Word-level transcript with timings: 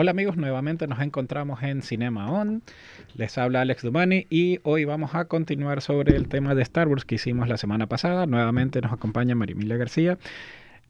Hola 0.00 0.12
amigos, 0.12 0.36
nuevamente 0.36 0.86
nos 0.86 1.00
encontramos 1.00 1.60
en 1.64 1.82
Cinema 1.82 2.30
On. 2.30 2.62
Les 3.16 3.36
habla 3.36 3.62
Alex 3.62 3.82
Dumani 3.82 4.28
y 4.30 4.60
hoy 4.62 4.84
vamos 4.84 5.16
a 5.16 5.24
continuar 5.24 5.82
sobre 5.82 6.14
el 6.14 6.28
tema 6.28 6.54
de 6.54 6.62
Star 6.62 6.86
Wars 6.86 7.04
que 7.04 7.16
hicimos 7.16 7.48
la 7.48 7.56
semana 7.56 7.88
pasada. 7.88 8.24
Nuevamente 8.26 8.80
nos 8.80 8.92
acompaña 8.92 9.34
Marimilia 9.34 9.76
García 9.76 10.16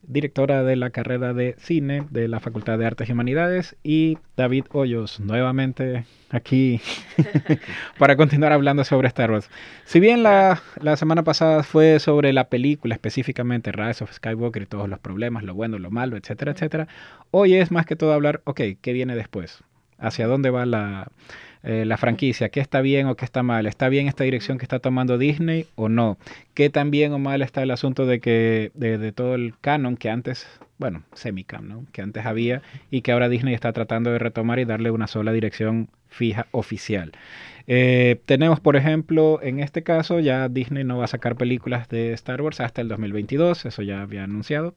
directora 0.02 0.62
de 0.62 0.76
la 0.76 0.90
carrera 0.90 1.34
de 1.34 1.54
cine 1.58 2.04
de 2.10 2.28
la 2.28 2.40
Facultad 2.40 2.78
de 2.78 2.86
Artes 2.86 3.08
y 3.08 3.12
Humanidades, 3.12 3.76
y 3.82 4.18
David 4.36 4.64
Hoyos, 4.70 5.20
nuevamente 5.20 6.04
aquí 6.30 6.80
para 7.98 8.16
continuar 8.16 8.52
hablando 8.52 8.84
sobre 8.84 9.08
Star 9.08 9.30
Wars. 9.30 9.50
Si 9.84 10.00
bien 10.00 10.22
la, 10.22 10.62
la, 10.80 10.96
semana 10.96 11.24
pasada 11.24 11.62
fue 11.62 11.98
sobre 11.98 12.32
la 12.32 12.48
película, 12.48 12.94
específicamente 12.94 13.72
Rise 13.72 14.04
of 14.04 14.12
Skywalker 14.12 14.62
y 14.62 14.66
todos 14.66 14.88
los 14.88 14.98
problemas, 14.98 15.42
lo 15.44 15.54
bueno, 15.54 15.78
lo 15.78 15.90
malo, 15.90 16.16
etcétera, 16.16 16.52
etcétera, 16.52 16.88
hoy 17.30 17.54
es 17.54 17.70
más 17.70 17.86
que 17.86 17.96
todo 17.96 18.12
hablar, 18.12 18.40
ok, 18.44 18.60
¿qué 18.80 18.92
viene 18.92 19.14
después? 19.14 19.62
¿Hacia 19.98 20.26
dónde 20.26 20.50
va 20.50 20.64
la, 20.64 21.08
eh, 21.62 21.84
la 21.84 21.96
franquicia, 21.96 22.48
qué 22.50 22.60
está 22.60 22.80
bien 22.80 23.06
o 23.08 23.16
qué 23.16 23.24
está 23.24 23.42
mal, 23.42 23.66
está 23.66 23.88
bien 23.88 24.06
esta 24.06 24.24
dirección 24.24 24.58
que 24.58 24.64
está 24.64 24.78
tomando 24.78 25.18
Disney 25.18 25.66
o 25.74 25.88
no, 25.88 26.18
qué 26.54 26.70
tan 26.70 26.90
bien 26.90 27.12
o 27.12 27.18
mal 27.18 27.42
está 27.42 27.62
el 27.62 27.70
asunto 27.70 28.06
de 28.06 28.20
que 28.20 28.70
de, 28.74 29.12
todo 29.12 29.34
el 29.34 29.54
canon 29.60 29.96
que 29.96 30.08
antes, 30.10 30.46
bueno, 30.78 31.02
semi-canon, 31.14 31.86
que 31.92 32.02
antes 32.02 32.26
había 32.26 32.62
y 32.90 33.00
que 33.00 33.12
ahora 33.12 33.28
Disney 33.28 33.54
está 33.54 33.72
tratando 33.72 34.10
de 34.12 34.18
retomar 34.18 34.58
y 34.60 34.64
darle 34.64 34.90
una 34.90 35.08
sola 35.08 35.32
dirección 35.32 35.88
fija 36.08 36.46
oficial. 36.52 37.12
Eh, 37.66 38.20
tenemos, 38.24 38.60
por 38.60 38.76
ejemplo, 38.76 39.40
en 39.42 39.60
este 39.60 39.82
caso 39.82 40.20
ya 40.20 40.48
Disney 40.48 40.84
no 40.84 40.98
va 40.98 41.04
a 41.04 41.08
sacar 41.08 41.36
películas 41.36 41.88
de 41.88 42.12
Star 42.12 42.40
Wars 42.40 42.60
hasta 42.60 42.80
el 42.80 42.88
2022, 42.88 43.66
eso 43.66 43.82
ya 43.82 44.00
había 44.00 44.24
anunciado. 44.24 44.74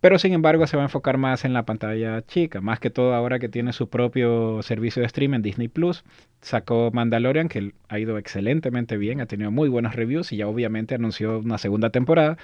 Pero 0.00 0.18
sin 0.18 0.32
embargo 0.32 0.66
se 0.66 0.76
va 0.76 0.84
a 0.84 0.86
enfocar 0.86 1.18
más 1.18 1.44
en 1.44 1.52
la 1.52 1.64
pantalla 1.64 2.22
chica, 2.22 2.60
más 2.60 2.78
que 2.78 2.90
todo 2.90 3.14
ahora 3.14 3.38
que 3.38 3.48
tiene 3.48 3.72
su 3.72 3.88
propio 3.88 4.62
servicio 4.62 5.00
de 5.00 5.06
streaming 5.06 5.40
Disney 5.40 5.68
Plus. 5.68 6.04
Sacó 6.40 6.90
Mandalorian, 6.92 7.48
que 7.48 7.72
ha 7.88 7.98
ido 7.98 8.16
excelentemente 8.16 8.96
bien, 8.96 9.20
ha 9.20 9.26
tenido 9.26 9.50
muy 9.50 9.68
buenos 9.68 9.96
reviews 9.96 10.32
y 10.32 10.36
ya 10.36 10.46
obviamente 10.46 10.94
anunció 10.94 11.40
una 11.40 11.58
segunda 11.58 11.90
temporada. 11.90 12.38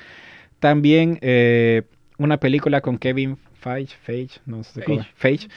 También 0.58 1.18
eh, 1.20 1.82
una 2.18 2.38
película 2.38 2.80
con 2.80 2.98
Kevin 2.98 3.38
Feige, 3.54 3.96
Feige 4.02 4.40
no 4.46 4.64
sé 4.64 4.82
cómo, 4.82 5.04
Feige, 5.14 5.48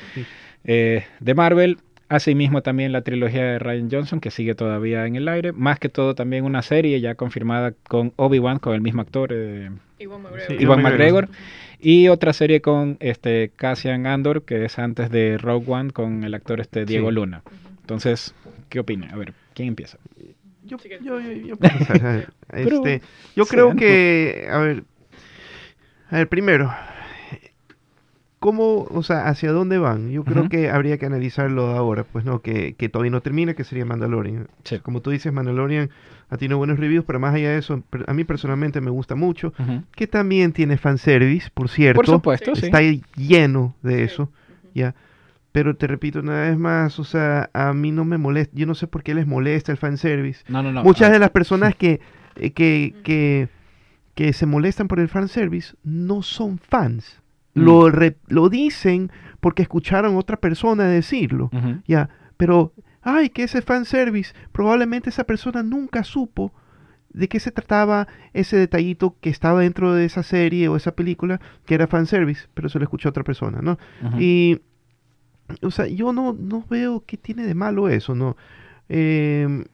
eh, 0.65 1.03
de 1.19 1.33
Marvel. 1.33 1.79
Asimismo 2.09 2.61
también 2.61 2.93
la 2.93 3.01
trilogía 3.01 3.43
de 3.43 3.59
Ryan 3.59 3.89
Johnson 3.91 4.19
que 4.21 4.31
sigue 4.31 4.55
todavía 4.55 5.05
en 5.05 5.17
el 5.17 5.27
aire. 5.27 5.51
Más 5.51 5.77
que 5.77 5.89
todo 5.89 6.15
también 6.15 6.45
una 6.45 6.61
serie 6.61 7.01
ya 7.01 7.15
confirmada 7.15 7.73
con 7.87 8.13
Obi-Wan, 8.15 8.59
con 8.59 8.73
el 8.73 8.81
mismo 8.81 9.01
actor, 9.01 9.31
eh, 9.33 9.69
Iwan 9.99 10.81
McGregor. 10.81 11.27
Y 11.79 12.07
otra 12.07 12.33
serie 12.33 12.61
con 12.61 12.97
este 13.01 13.51
Cassian 13.55 14.07
Andor, 14.07 14.43
que 14.43 14.65
es 14.65 14.79
antes 14.79 15.11
de 15.11 15.37
Rogue 15.37 15.65
One, 15.67 15.91
con 15.91 16.23
el 16.23 16.33
actor 16.33 16.61
este 16.61 16.85
Diego 16.85 17.11
Luna. 17.11 17.43
Entonces, 17.81 18.33
¿qué 18.69 18.79
opina? 18.79 19.09
A 19.11 19.17
ver, 19.17 19.33
¿quién 19.53 19.67
empieza? 19.69 19.97
Yo, 20.63 20.77
yo, 20.77 21.19
yo, 21.19 21.19
yo, 21.19 21.55
este, 22.53 23.01
yo 23.35 23.45
creo 23.45 23.75
que, 23.75 24.47
a 24.51 24.57
ver, 24.59 24.83
a 26.09 26.17
ver, 26.17 26.27
primero, 26.27 26.73
¿cómo, 28.39 28.83
o 28.83 29.03
sea, 29.03 29.27
hacia 29.27 29.51
dónde 29.51 29.77
van? 29.77 30.11
Yo 30.11 30.23
creo 30.23 30.49
que 30.49 30.69
habría 30.69 30.97
que 30.97 31.05
analizarlo 31.05 31.67
ahora, 31.67 32.03
pues 32.03 32.25
no, 32.25 32.41
que, 32.41 32.73
que 32.73 32.89
todavía 32.89 33.11
no 33.11 33.21
termina, 33.21 33.53
que 33.53 33.63
sería 33.63 33.85
Mandalorian. 33.85 34.47
Como 34.83 35.01
tú 35.01 35.09
dices, 35.09 35.33
Mandalorian 35.33 35.89
ha 36.29 36.37
tenido 36.37 36.57
buenos 36.57 36.79
reviews, 36.79 37.05
pero 37.05 37.19
más 37.19 37.33
allá 37.33 37.51
de 37.51 37.57
eso, 37.57 37.83
a 38.05 38.13
mí 38.13 38.23
personalmente 38.23 38.81
me 38.81 38.91
gusta 38.91 39.15
mucho, 39.15 39.53
que 39.95 40.07
también 40.07 40.51
tiene 40.53 40.77
fanservice, 40.77 41.49
por 41.53 41.69
cierto. 41.69 41.97
Por 41.97 42.05
supuesto, 42.05 42.53
Está 42.53 42.81
lleno 43.15 43.75
de 43.81 44.03
eso, 44.03 44.31
¿ya? 44.73 44.93
Pero 45.51 45.75
te 45.75 45.87
repito 45.87 46.19
una 46.19 46.41
vez 46.41 46.57
más, 46.57 46.99
o 46.99 47.03
sea, 47.03 47.49
a 47.53 47.73
mí 47.73 47.91
no 47.91 48.05
me 48.05 48.19
molesta, 48.19 48.53
yo 48.55 48.67
no 48.67 48.75
sé 48.75 48.85
por 48.85 49.01
qué 49.01 49.15
les 49.15 49.25
molesta 49.25 49.71
el 49.71 49.77
fanservice. 49.79 50.43
No, 50.47 50.61
no, 50.61 50.71
no. 50.71 50.83
Muchas 50.83 51.11
de 51.11 51.17
las 51.17 51.31
personas 51.31 51.73
que, 51.77 51.99
eh, 52.35 52.51
que, 52.51 52.93
que, 53.03 53.47
que 54.13 54.33
se 54.33 54.45
molestan 54.45 54.87
por 54.87 54.99
el 54.99 55.07
fanservice 55.07 55.75
no 55.83 56.21
son 56.21 56.59
fans. 56.59 57.21
Mm. 57.57 57.63
Lo, 57.63 57.89
lo 58.27 58.49
dicen 58.49 59.11
porque 59.39 59.63
escucharon 59.63 60.15
a 60.15 60.19
otra 60.19 60.37
persona 60.37 60.85
decirlo, 60.85 61.49
¿ya? 61.87 62.09
Pero 62.37 62.73
ay, 63.01 63.29
que 63.29 63.43
ese 63.43 63.61
fanservice, 63.61 64.33
probablemente 64.51 65.09
esa 65.09 65.23
persona 65.23 65.63
nunca 65.63 66.03
supo 66.03 66.51
de 67.09 67.27
qué 67.27 67.39
se 67.39 67.51
trataba 67.51 68.07
ese 68.33 68.57
detallito 68.57 69.15
que 69.21 69.29
estaba 69.29 69.61
dentro 69.61 69.93
de 69.93 70.05
esa 70.05 70.23
serie 70.23 70.67
o 70.67 70.75
esa 70.75 70.91
película 70.91 71.39
que 71.65 71.75
era 71.75 71.87
fanservice, 71.87 72.47
pero 72.53 72.69
se 72.69 72.79
lo 72.79 72.83
escuchó 72.83 73.09
a 73.09 73.11
otra 73.11 73.23
persona, 73.23 73.59
¿no? 73.61 73.77
Y, 74.19 74.59
o 75.61 75.71
sea, 75.71 75.87
yo 75.87 76.13
no, 76.13 76.33
no 76.33 76.65
veo 76.69 77.03
qué 77.05 77.17
tiene 77.17 77.43
de 77.47 77.55
malo 77.55 77.89
eso, 77.89 78.13
¿no? 78.13 78.35
Em, 78.89 79.65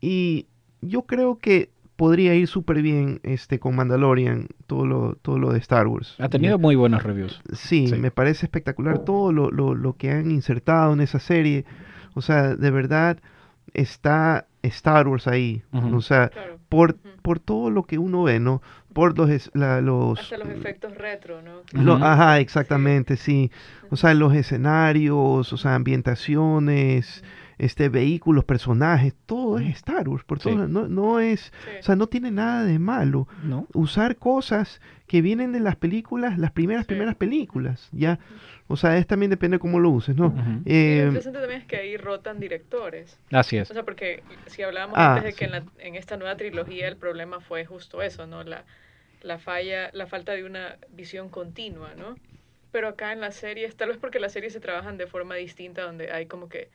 y 0.00 0.46
yo 0.80 1.02
creo 1.02 1.38
que 1.38 1.70
podría 2.00 2.34
ir 2.34 2.48
súper 2.48 2.80
bien 2.80 3.20
este, 3.24 3.58
con 3.58 3.76
Mandalorian, 3.76 4.46
todo 4.66 4.86
lo, 4.86 5.16
todo 5.20 5.38
lo 5.38 5.52
de 5.52 5.58
Star 5.58 5.86
Wars. 5.86 6.16
Ha 6.18 6.30
tenido 6.30 6.58
muy 6.58 6.74
buenos 6.74 7.02
reviews. 7.02 7.42
Sí, 7.52 7.92
me 7.98 8.10
parece 8.10 8.46
espectacular 8.46 9.00
todo 9.00 9.32
lo, 9.32 9.50
lo, 9.50 9.74
lo 9.74 9.92
que 9.98 10.10
han 10.10 10.30
insertado 10.30 10.94
en 10.94 11.02
esa 11.02 11.18
serie. 11.18 11.66
O 12.14 12.22
sea, 12.22 12.56
de 12.56 12.70
verdad 12.70 13.18
está 13.74 14.46
Star 14.62 15.08
Wars 15.08 15.26
ahí. 15.26 15.62
O 15.72 16.00
sea, 16.00 16.30
por, 16.70 16.96
por 17.20 17.38
todo 17.38 17.68
lo 17.68 17.82
que 17.82 17.98
uno 17.98 18.22
ve, 18.22 18.40
¿no? 18.40 18.62
Por 18.94 19.18
los... 19.18 19.50
La, 19.52 19.82
los 19.82 20.20
Hasta 20.20 20.38
los 20.38 20.48
efectos 20.48 20.96
retro, 20.96 21.42
¿no? 21.42 21.96
Ajá, 22.02 22.40
exactamente, 22.40 23.18
sí. 23.18 23.50
O 23.90 23.96
sea, 23.96 24.14
los 24.14 24.32
escenarios, 24.32 25.52
o 25.52 25.56
sea, 25.58 25.74
ambientaciones 25.74 27.22
este, 27.60 27.90
vehículos, 27.90 28.44
personajes, 28.44 29.14
todo 29.26 29.58
es 29.58 29.76
Star 29.76 30.08
Wars, 30.08 30.24
por 30.24 30.38
todo, 30.38 30.66
no, 30.66 30.88
no 30.88 31.20
es, 31.20 31.52
o 31.78 31.82
sea, 31.82 31.94
no 31.94 32.06
tiene 32.06 32.30
nada 32.30 32.64
de 32.64 32.78
malo 32.78 33.28
¿No? 33.44 33.66
usar 33.74 34.16
cosas 34.16 34.80
que 35.06 35.20
vienen 35.20 35.52
de 35.52 35.60
las 35.60 35.76
películas, 35.76 36.38
las 36.38 36.52
primeras, 36.52 36.86
primeras 36.86 37.16
películas, 37.16 37.90
ya, 37.92 38.18
o 38.66 38.78
sea, 38.78 38.96
es 38.96 39.06
también 39.06 39.28
depende 39.28 39.56
de 39.56 39.58
cómo 39.58 39.78
lo 39.78 39.90
uses, 39.90 40.16
¿no? 40.16 40.34
Eh, 40.64 41.00
lo 41.02 41.08
interesante 41.08 41.38
también 41.38 41.60
es 41.60 41.66
que 41.66 41.76
ahí 41.76 41.96
rotan 41.98 42.40
directores. 42.40 43.18
Así 43.30 43.58
es. 43.58 43.70
O 43.70 43.74
sea, 43.74 43.82
porque 43.82 44.22
si 44.46 44.62
hablábamos 44.62 44.96
ah, 44.96 45.16
antes 45.16 45.24
de 45.24 45.32
que 45.34 45.44
en, 45.44 45.50
la, 45.50 45.64
en 45.80 45.96
esta 45.96 46.16
nueva 46.16 46.36
trilogía 46.36 46.88
el 46.88 46.96
problema 46.96 47.40
fue 47.40 47.66
justo 47.66 48.00
eso, 48.00 48.26
¿no? 48.26 48.42
La, 48.42 48.64
la 49.22 49.38
falla, 49.38 49.90
la 49.92 50.06
falta 50.06 50.32
de 50.32 50.44
una 50.44 50.78
visión 50.92 51.28
continua, 51.28 51.94
¿no? 51.94 52.16
Pero 52.72 52.88
acá 52.88 53.12
en 53.12 53.20
las 53.20 53.34
series, 53.34 53.76
tal 53.76 53.88
vez 53.88 53.98
porque 53.98 54.20
las 54.20 54.32
series 54.32 54.52
se 54.54 54.60
trabajan 54.60 54.96
de 54.96 55.06
forma 55.06 55.34
distinta, 55.34 55.82
donde 55.82 56.12
hay 56.12 56.24
como 56.26 56.48
que 56.48 56.70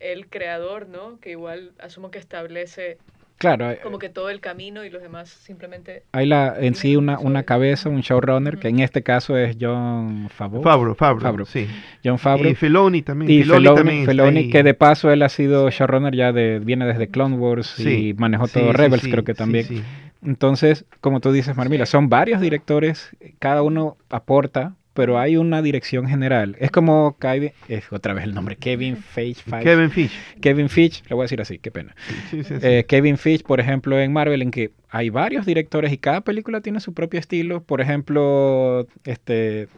el 0.00 0.28
creador, 0.28 0.88
¿no? 0.88 1.18
Que 1.20 1.30
igual 1.30 1.72
asumo 1.78 2.10
que 2.10 2.18
establece 2.18 2.98
Claro. 3.38 3.70
Eh, 3.70 3.80
como 3.82 3.98
que 3.98 4.08
todo 4.08 4.30
el 4.30 4.40
camino 4.40 4.84
y 4.84 4.90
los 4.90 5.02
demás 5.02 5.28
simplemente... 5.28 6.04
Hay 6.12 6.26
la, 6.26 6.56
en 6.58 6.74
sí 6.74 6.96
una, 6.96 7.18
una 7.18 7.42
cabeza, 7.42 7.90
un 7.90 8.00
showrunner, 8.00 8.58
que 8.58 8.68
en 8.68 8.80
este 8.80 9.02
caso 9.02 9.36
es 9.36 9.56
John 9.60 10.28
Favreau. 10.30 10.62
Favreau, 10.62 10.94
Favreau, 10.94 11.44
sí. 11.44 11.68
John 12.02 12.18
Favreau. 12.18 12.50
Y 12.50 12.54
Filoni 12.54 13.02
también. 13.02 13.30
Y 13.30 13.44
Filoni, 13.44 14.48
que 14.48 14.62
de 14.62 14.74
paso 14.74 15.10
él 15.10 15.22
ha 15.22 15.28
sido 15.28 15.68
showrunner 15.70 16.14
ya 16.14 16.32
de, 16.32 16.60
viene 16.60 16.86
desde 16.86 17.08
Clone 17.08 17.36
Wars 17.36 17.78
y 17.78 18.14
manejó 18.14 18.48
todo 18.48 18.72
Rebels, 18.72 19.02
creo 19.02 19.24
que 19.24 19.34
también. 19.34 19.84
Entonces, 20.24 20.86
como 21.00 21.20
tú 21.20 21.30
dices, 21.30 21.56
Marmila, 21.56 21.84
son 21.84 22.08
varios 22.08 22.40
directores, 22.40 23.10
cada 23.38 23.62
uno 23.62 23.98
aporta 24.08 24.74
pero 24.96 25.18
hay 25.18 25.36
una 25.36 25.62
dirección 25.62 26.08
general. 26.08 26.56
Es 26.58 26.72
como 26.72 27.16
Kevin, 27.20 27.52
es 27.68 27.84
otra 27.92 28.14
vez 28.14 28.24
el 28.24 28.34
nombre, 28.34 28.56
Kevin 28.56 28.96
Feige. 28.96 29.42
Kevin 29.62 29.90
Feige. 29.90 30.16
Kevin 30.40 30.68
Feige, 30.68 31.02
le 31.08 31.14
voy 31.14 31.22
a 31.22 31.26
decir 31.26 31.40
así, 31.40 31.58
qué 31.58 31.70
pena. 31.70 31.94
Eh, 32.32 32.84
Kevin 32.88 33.18
Feige, 33.18 33.44
por 33.44 33.60
ejemplo, 33.60 34.00
en 34.00 34.12
Marvel, 34.12 34.42
en 34.42 34.50
que 34.50 34.72
hay 34.88 35.10
varios 35.10 35.46
directores 35.46 35.92
y 35.92 35.98
cada 35.98 36.22
película 36.22 36.60
tiene 36.62 36.80
su 36.80 36.94
propio 36.94 37.20
estilo. 37.20 37.62
Por 37.62 37.80
ejemplo, 37.80 38.86
este 39.04 39.68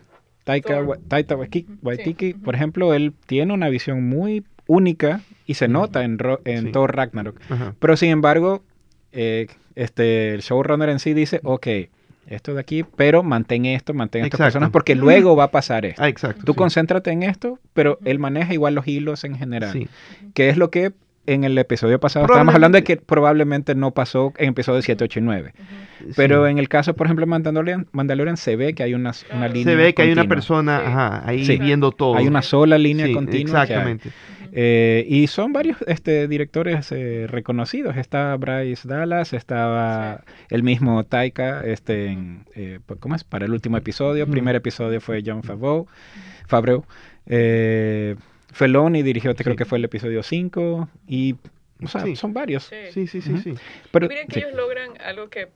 Taika, 0.44 0.86
Taika 1.08 1.36
Waititi, 1.82 2.34
por 2.34 2.54
ejemplo, 2.54 2.94
él 2.94 3.12
tiene 3.26 3.52
una 3.52 3.68
visión 3.68 4.08
muy 4.08 4.44
única 4.66 5.20
y 5.46 5.54
se 5.54 5.66
nota 5.66 6.04
en, 6.04 6.18
en 6.44 6.72
Thor 6.72 6.94
Ragnarok. 6.94 7.40
Pero 7.80 7.96
sin 7.96 8.10
embargo, 8.10 8.62
eh, 9.12 9.48
este, 9.74 10.34
el 10.34 10.42
showrunner 10.42 10.88
en 10.90 11.00
sí 11.00 11.12
dice, 11.12 11.40
ok, 11.42 11.66
esto 12.28 12.54
de 12.54 12.60
aquí, 12.60 12.84
pero 12.96 13.22
mantén 13.22 13.64
esto, 13.66 13.94
mantén 13.94 14.24
estas 14.24 14.40
personas, 14.40 14.70
porque 14.70 14.94
luego 14.94 15.36
va 15.36 15.44
a 15.44 15.50
pasar 15.50 15.84
esto. 15.86 16.02
Ah, 16.02 16.08
exacto. 16.08 16.44
Tú 16.44 16.54
concéntrate 16.54 17.10
en 17.10 17.22
esto, 17.22 17.58
pero 17.72 17.98
él 18.04 18.18
maneja 18.18 18.52
igual 18.52 18.74
los 18.74 18.86
hilos 18.86 19.24
en 19.24 19.36
general. 19.36 19.72
Sí. 19.72 19.88
Que 20.34 20.48
es 20.48 20.56
lo 20.56 20.70
que 20.70 20.92
en 21.28 21.44
el 21.44 21.58
episodio 21.58 22.00
pasado 22.00 22.24
estábamos 22.24 22.54
hablando 22.54 22.76
de 22.76 22.84
que 22.84 22.96
probablemente 22.96 23.74
no 23.74 23.90
pasó 23.90 24.32
en 24.38 24.50
episodio 24.50 24.80
7, 24.80 25.04
8 25.04 25.18
y 25.18 25.22
9. 25.22 25.52
Pero 26.16 26.46
en 26.46 26.58
el 26.58 26.70
caso, 26.70 26.94
por 26.94 27.06
ejemplo, 27.06 27.26
de 27.26 27.30
Mandalorian, 27.30 27.86
Mandalorian 27.92 28.38
se 28.38 28.56
ve 28.56 28.74
que 28.74 28.82
hay 28.82 28.94
una, 28.94 29.12
una 29.34 29.48
línea. 29.48 29.64
Se 29.64 29.76
ve 29.76 29.92
que 29.92 30.02
hay 30.02 30.12
una 30.12 30.24
persona 30.26 31.22
ahí 31.26 31.46
viendo 31.58 31.92
todo. 31.92 32.16
Hay 32.16 32.26
una 32.26 32.40
sola 32.40 32.78
línea 32.78 33.12
continua. 33.12 33.62
Exactamente. 33.62 34.10
Eh, 34.60 35.04
y 35.08 35.28
son 35.28 35.52
varios 35.52 35.76
este, 35.86 36.26
directores 36.26 36.90
eh, 36.90 37.28
reconocidos. 37.28 37.96
Está 37.96 38.34
Bryce 38.34 38.88
Dallas, 38.88 39.32
estaba 39.32 40.24
el 40.50 40.64
mismo 40.64 41.04
Taika, 41.04 41.64
este, 41.64 42.18
eh, 42.56 42.80
¿cómo 42.98 43.14
es? 43.14 43.22
Para 43.22 43.46
el 43.46 43.52
último 43.52 43.76
episodio. 43.76 44.24
El 44.24 44.30
primer 44.30 44.56
episodio 44.56 45.00
fue 45.00 45.22
John 45.24 45.44
Favreau. 45.44 45.86
Favreau. 46.48 46.84
Eh, 47.26 48.16
Feloni 48.52 49.04
dirigió, 49.04 49.32
creo 49.36 49.54
que 49.54 49.64
fue 49.64 49.78
el 49.78 49.84
episodio 49.84 50.24
5 50.24 50.88
y 51.06 51.36
o 51.80 51.86
sea, 51.86 52.04
son 52.16 52.34
varios. 52.34 52.64
Sí, 52.90 53.06
sí, 53.06 53.20
sí, 53.20 53.38
sí. 53.38 53.54
Pero, 53.92 54.08
Miren 54.08 54.26
que 54.26 54.40
ellos 54.40 54.54
logran 54.54 55.00
algo 55.04 55.28
que 55.28 55.50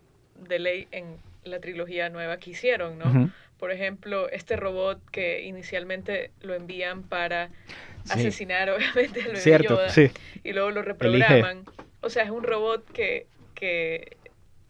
de 0.49 0.61
ley 0.61 0.87
en 0.93 1.17
la 1.43 1.59
trilogía 1.59 2.09
nueva 2.09 2.37
que 2.37 2.51
hicieron, 2.51 3.01
¿no? 3.01 3.33
Por 3.59 3.73
ejemplo, 3.73 4.29
este 4.29 4.55
robot 4.55 5.01
que 5.11 5.43
inicialmente 5.43 6.31
lo 6.41 6.55
envían 6.55 7.03
para 7.03 7.51
asesinar, 8.11 8.71
obviamente, 8.77 9.23
al 9.23 9.37
Cierto, 9.37 9.79
sí. 9.89 10.11
y 10.45 10.53
luego 10.53 10.71
lo 10.71 10.83
reprograman. 10.83 11.65
O 12.01 12.11
sea, 12.11 12.25
es 12.25 12.31
un 12.31 12.43
robot 12.43 12.91
que, 12.91 13.27
que 13.55 14.17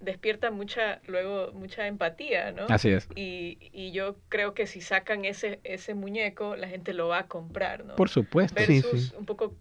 despierta 0.00 0.50
mucha, 0.50 1.00
luego, 1.06 1.52
mucha 1.52 1.86
empatía, 1.86 2.52
¿no? 2.52 2.66
Así 2.68 2.90
es. 2.90 3.08
Y, 3.14 3.58
y, 3.72 3.92
yo 3.92 4.16
creo 4.28 4.52
que 4.52 4.66
si 4.66 4.80
sacan 4.80 5.24
ese, 5.24 5.60
ese 5.64 5.94
muñeco, 5.94 6.56
la 6.56 6.68
gente 6.68 6.92
lo 6.92 7.08
va 7.08 7.20
a 7.20 7.26
comprar, 7.28 7.84
¿no? 7.84 7.96
Por 7.96 8.08
supuesto. 8.08 8.54
Versus 8.54 9.12
un 9.12 9.24
poco, 9.24 9.54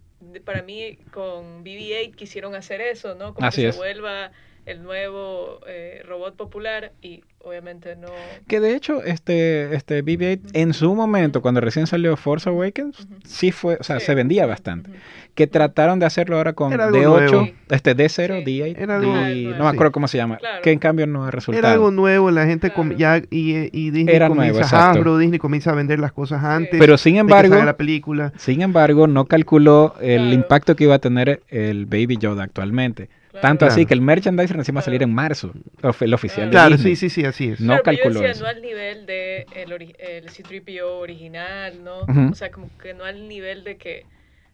para 0.43 0.63
mí, 0.63 0.97
con 1.11 1.63
BB-8 1.63 2.15
quisieron 2.15 2.55
hacer 2.55 2.81
eso, 2.81 3.15
¿no? 3.15 3.33
Como 3.33 3.49
que 3.49 3.71
se 3.71 3.77
vuelva 3.77 4.31
el 4.65 4.83
nuevo 4.83 5.59
eh, 5.67 6.01
robot 6.05 6.35
popular 6.35 6.91
y 7.01 7.23
obviamente 7.43 7.95
no... 7.95 8.07
Que 8.47 8.59
de 8.59 8.75
hecho, 8.75 9.03
este, 9.03 9.75
este 9.75 10.03
BB-8 10.03 10.39
en 10.53 10.73
su 10.73 10.93
momento, 10.95 11.41
cuando 11.41 11.61
recién 11.61 11.87
salió 11.87 12.15
Force 12.17 12.49
Awakens, 12.49 13.07
sí 13.25 13.51
fue, 13.51 13.77
o 13.79 13.83
sea, 13.83 13.99
se 13.99 14.15
vendía 14.15 14.45
bastante. 14.45 14.91
Que 15.35 15.47
trataron 15.47 15.99
de 15.99 16.05
hacerlo 16.05 16.37
ahora 16.37 16.53
con 16.53 16.73
D8, 16.73 17.53
este 17.69 17.95
D0, 17.95 18.43
D8, 18.45 18.75
Era 18.77 18.97
algo, 18.97 19.13
no 19.13 19.63
me 19.63 19.69
acuerdo 19.69 19.91
cómo 19.91 20.07
se 20.07 20.17
llama, 20.17 20.39
que 20.61 20.71
en 20.71 20.79
cambio 20.79 21.07
no 21.07 21.25
ha 21.25 21.31
resultado. 21.31 21.65
Era 21.65 21.73
algo 21.73 21.91
nuevo, 21.91 22.31
la 22.31 22.45
gente 22.45 22.71
ya, 22.97 23.17
y, 23.29 23.69
y, 23.71 23.91
Disney 23.91 24.15
Era 24.15 24.27
comienza 24.27 24.93
nuevo, 24.93 25.17
Disney 25.17 25.39
comienza 25.39 25.71
a 25.71 25.75
vender 25.75 25.99
las 25.99 26.11
cosas 26.11 26.43
antes 26.43 26.79
Pero 26.79 26.97
sin 26.97 27.17
embargo, 27.17 27.55
la 27.63 27.77
película. 27.77 28.33
sin 28.37 28.61
embargo, 28.61 29.07
no 29.07 29.25
calculó 29.25 29.95
el 30.01 30.33
impacto 30.33 30.75
que 30.75 30.83
iba 30.83 30.95
a 30.95 30.99
tener 30.99 31.43
el 31.49 31.85
Baby 31.85 32.17
Yoda 32.17 32.43
actualmente. 32.43 33.09
Tanto 33.39 33.65
así 33.65 33.85
que 33.85 33.93
el 33.93 34.01
merchandising 34.01 34.57
recién 34.57 34.75
va 34.75 34.79
a 34.81 34.83
salir 34.83 35.03
en 35.03 35.13
marzo, 35.13 35.53
el 35.99 36.13
oficial. 36.13 36.49
Claro, 36.49 36.77
sí, 36.77 36.95
sí, 36.95 37.09
sí, 37.09 37.23
así 37.23 37.49
es. 37.49 37.61
No 37.61 37.81
calculó 37.81 38.21
yo 38.21 38.27
decía, 38.27 38.41
no 38.41 38.47
al 38.47 38.61
nivel 38.61 39.05
de 39.05 39.45
el, 39.55 39.71
el 39.71 40.29
C-3PO 40.29 40.83
original, 40.83 41.83
¿no? 41.83 42.01
O 42.01 42.35
sea, 42.35 42.51
como 42.51 42.69
que 42.77 42.93
no 42.93 43.05
al 43.05 43.27
nivel 43.27 43.63
de 43.63 43.77
que 43.77 44.05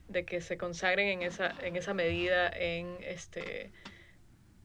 de 0.08 0.24
que 0.24 0.40
se 0.40 0.58
consagren 0.58 1.08
en 1.10 1.22
esa 1.22 1.54
en 1.64 1.76
esa 1.76 1.94
medida 1.94 2.50
en 2.50 2.96
este 3.02 3.72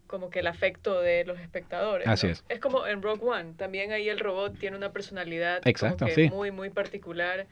como 0.07 0.29
que 0.31 0.41
el 0.41 0.47
afecto 0.47 1.01
de 1.01 1.25
los 1.25 1.41
espectadores. 1.41 2.07
Así 2.07 2.27
es. 2.27 2.45
Es 2.49 2.61
como 2.61 2.87
en 2.87 3.01
Rogue 3.01 3.25
One, 3.25 3.55
también 3.57 3.93
ahí 3.93 4.09
el 4.09 4.21
robot 4.21 4.59
tiene 4.59 4.77
una 4.77 4.93
personalidad 4.93 5.67
Exacto, 5.67 6.07
muy 6.31 6.51
muy 6.51 6.71
particular 6.71 7.47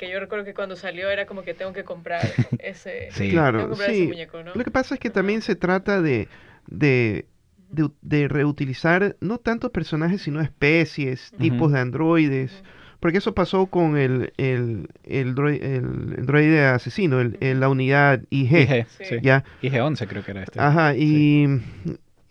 que 0.00 0.10
yo 0.10 0.18
recuerdo 0.18 0.46
que 0.46 0.54
cuando 0.54 0.76
salió 0.76 1.10
era 1.10 1.26
como 1.26 1.42
que 1.42 1.52
tengo 1.52 1.74
que 1.74 1.84
comprar 1.84 2.22
ese, 2.58 3.10
claro, 3.30 3.76
sí. 3.76 4.06
muñeco, 4.06 4.42
¿no? 4.42 4.54
Lo 4.54 4.64
que 4.64 4.70
pasa 4.70 4.94
es 4.94 5.00
que 5.00 5.10
también 5.10 5.42
se 5.42 5.56
trata 5.56 6.00
de, 6.00 6.26
de, 6.66 7.26
de, 7.68 8.28
reutilizar 8.28 9.16
no 9.20 9.36
tanto 9.36 9.70
personajes, 9.70 10.22
sino 10.22 10.40
especies, 10.40 11.32
tipos 11.38 11.72
de 11.72 11.80
androides. 11.80 12.64
Porque 12.98 13.18
eso 13.18 13.34
pasó 13.34 13.66
con 13.66 13.96
el, 13.96 14.32
el, 14.36 14.88
el, 15.04 15.34
droide, 15.34 16.66
asesino, 16.66 17.20
el, 17.20 17.60
la 17.60 17.68
unidad 17.68 18.22
IG. 18.28 18.52
IG, 18.52 18.86
sí. 18.88 19.16
¿ya? 19.22 19.44
IG-11 19.62 20.06
creo 20.06 20.22
que 20.22 20.30
era 20.32 20.42
este. 20.42 20.60
Ajá, 20.60 20.94
y 20.94 21.46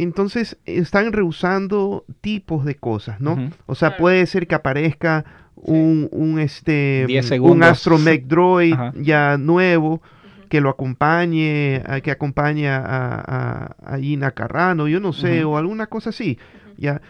entonces 0.04 0.57
están 0.66 1.12
rehusando 1.12 2.06
tipos 2.22 2.66
de 2.66 2.75
cosas, 2.75 3.19
¿no? 3.19 3.51
O 3.66 3.75
sea, 3.75 3.98
puede 3.98 4.25
ser 4.25 4.48
que 4.48 4.56
aparezca 4.56 5.25
un, 5.56 6.07
un, 6.12 6.40
este, 6.40 7.06
un 7.40 7.63
astromech 7.63 8.25
droid 8.25 8.75
ya 8.96 9.38
nuevo 9.38 10.01
que 10.48 10.62
lo 10.62 10.69
acompañe, 10.69 11.84
que 12.04 12.12
acompañe 12.12 12.69
a, 12.69 13.75
a, 13.86 13.98
Gina 14.00 14.31
Carrano, 14.31 14.88
yo 14.88 15.00
no 15.00 15.13
sé, 15.13 15.44
o 15.44 15.57
alguna 15.57 15.88
cosa 15.88 16.10
así. 16.10 16.40
Ya 16.78 17.02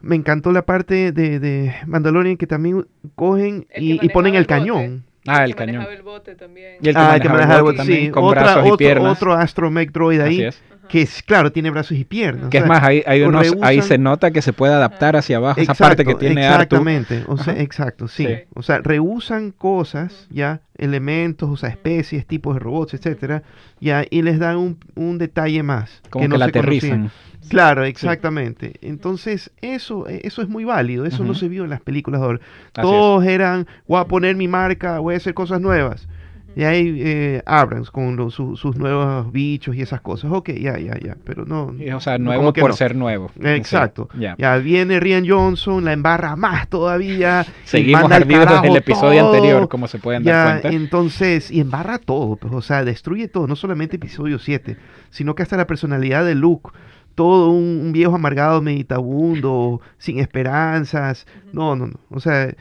me 0.00 0.16
encantó 0.16 0.52
la 0.52 0.62
parte 0.62 1.12
de, 1.12 1.38
de 1.38 1.74
Mandalorian 1.86 2.36
que 2.36 2.46
también 2.46 2.86
cogen 3.14 3.66
y, 3.76 4.08
ponen 4.08 4.34
el, 4.34 4.46
cañón. 4.46 5.04
Ah, 5.26 5.44
el, 5.44 5.54
cañón. 5.54 5.86
El 5.90 6.02
bote 6.02 6.34
también. 6.34 6.78
Y 6.82 6.88
el 6.88 6.94
que 6.94 7.00
ah, 7.00 7.18
manejaba 7.28 7.58
el 7.58 7.62
bote 7.62 7.76
también, 7.78 8.10
con 8.10 8.30
brazos 8.30 8.62
otro, 8.64 8.74
y 8.74 8.76
piernas. 8.78 9.16
Otro 9.16 9.32
astromech 9.32 9.92
droid 9.92 10.20
ahí 10.20 10.48
que 10.88 11.02
es, 11.02 11.22
claro, 11.22 11.52
tiene 11.52 11.70
brazos 11.70 11.96
y 11.96 12.04
piernas. 12.04 12.50
Que 12.50 12.58
es 12.58 12.66
más, 12.66 12.82
ahí, 12.82 13.02
ahí 13.06 13.82
se 13.82 13.98
nota 13.98 14.30
que 14.30 14.42
se 14.42 14.52
puede 14.52 14.74
adaptar 14.74 15.16
hacia 15.16 15.36
abajo, 15.38 15.60
esa 15.60 15.74
parte 15.74 16.04
que 16.04 16.14
tiene 16.14 16.46
Exactamente, 16.46 17.24
o 17.26 17.36
sea, 17.36 17.58
exacto, 17.60 18.08
sí. 18.08 18.28
O 18.54 18.62
sea, 18.62 18.78
rehusan 18.78 19.52
cosas, 19.52 20.26
ya, 20.30 20.60
elementos, 20.76 21.48
o 21.50 21.56
sea, 21.56 21.68
especies, 21.68 22.26
tipos 22.26 22.54
de 22.54 22.60
robots, 22.60 22.94
etcétera, 22.94 23.42
ya, 23.80 24.04
y 24.10 24.22
les 24.22 24.38
dan 24.38 24.56
un, 24.56 24.78
un 24.94 25.18
detalle 25.18 25.62
más. 25.62 26.02
Como 26.10 26.24
que, 26.24 26.28
no 26.28 26.36
la 26.36 26.46
aterrizan. 26.46 27.10
Claro, 27.48 27.84
exactamente. 27.84 28.74
Entonces, 28.82 29.50
eso, 29.60 30.06
eso 30.06 30.42
es 30.42 30.48
muy 30.48 30.64
válido. 30.64 31.04
Eso 31.04 31.24
no 31.24 31.34
se 31.34 31.48
vio 31.48 31.64
en 31.64 31.70
las 31.70 31.80
películas 31.80 32.20
de 32.20 32.26
ahora. 32.26 32.40
Todos 32.72 33.24
eran, 33.24 33.66
voy 33.86 34.00
a 34.00 34.04
poner 34.04 34.36
mi 34.36 34.48
marca, 34.48 34.98
voy 35.00 35.14
a 35.14 35.16
hacer 35.16 35.34
cosas 35.34 35.60
nuevas. 35.60 36.08
Y 36.54 36.64
ahí 36.64 37.00
eh, 37.00 37.42
Abrams 37.46 37.90
con 37.90 38.30
sus 38.30 38.76
nuevos 38.76 39.32
bichos 39.32 39.74
y 39.74 39.82
esas 39.82 40.00
cosas. 40.00 40.30
Ok, 40.32 40.50
ya, 40.50 40.78
ya, 40.78 40.98
ya. 40.98 41.16
Pero 41.24 41.44
no. 41.44 41.74
o 41.94 42.00
sea, 42.00 42.18
nuevo 42.18 42.52
por 42.52 42.74
ser 42.74 42.94
nuevo. 42.94 43.30
Exacto. 43.40 44.08
Ya 44.38 44.56
viene 44.58 45.00
Rian 45.00 45.28
Johnson, 45.28 45.84
la 45.84 45.92
embarra 45.92 46.36
más 46.36 46.68
todavía. 46.68 47.46
Seguimos 47.64 48.10
ardidos 48.10 48.48
desde 48.50 48.68
el 48.68 48.76
episodio 48.76 49.26
anterior, 49.26 49.68
como 49.68 49.88
se 49.88 49.98
pueden 49.98 50.24
dar 50.24 50.60
cuenta. 50.60 50.76
Entonces, 50.76 51.50
y 51.50 51.60
embarra 51.60 51.98
todo. 51.98 52.36
Pues, 52.36 52.52
o 52.52 52.62
sea, 52.62 52.84
destruye 52.84 53.28
todo. 53.28 53.46
No 53.46 53.56
solamente 53.56 53.96
episodio 53.96 54.38
7, 54.38 54.76
sino 55.10 55.34
que 55.34 55.42
hasta 55.42 55.56
la 55.56 55.66
personalidad 55.66 56.24
de 56.24 56.34
Luke 56.34 56.70
todo 57.14 57.50
un, 57.50 57.92
viejo 57.92 58.14
amargado, 58.14 58.62
meditabundo, 58.62 59.80
sin 59.98 60.18
esperanzas. 60.18 61.26
No, 61.52 61.76
no, 61.76 61.86
no. 61.86 62.00
O 62.10 62.20
sea, 62.20 62.54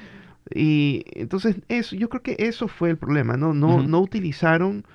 y 0.53 1.03
entonces 1.13 1.57
eso, 1.67 1.95
yo 1.95 2.09
creo 2.09 2.21
que 2.21 2.35
eso 2.39 2.67
fue 2.67 2.89
el 2.89 2.97
problema, 2.97 3.37
¿no? 3.37 3.53
No, 3.53 3.83
no 3.83 3.99
utilizaron 3.99 4.85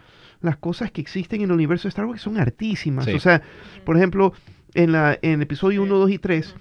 las 0.40 0.56
cosas 0.56 0.90
que 0.90 1.00
existen 1.00 1.40
en 1.40 1.50
el 1.50 1.52
universo 1.52 1.84
de 1.84 1.90
Star 1.90 2.06
Wars 2.06 2.20
que 2.20 2.24
son 2.24 2.38
hartísimas. 2.38 3.06
O 3.08 3.18
sea, 3.18 3.42
por 3.84 3.96
ejemplo, 3.96 4.32
en, 4.74 4.92
la, 4.92 5.18
en 5.22 5.42
episodio 5.42 5.82
1, 5.82 5.98
2 5.98 6.10
y 6.10 6.18
3, 6.18 6.54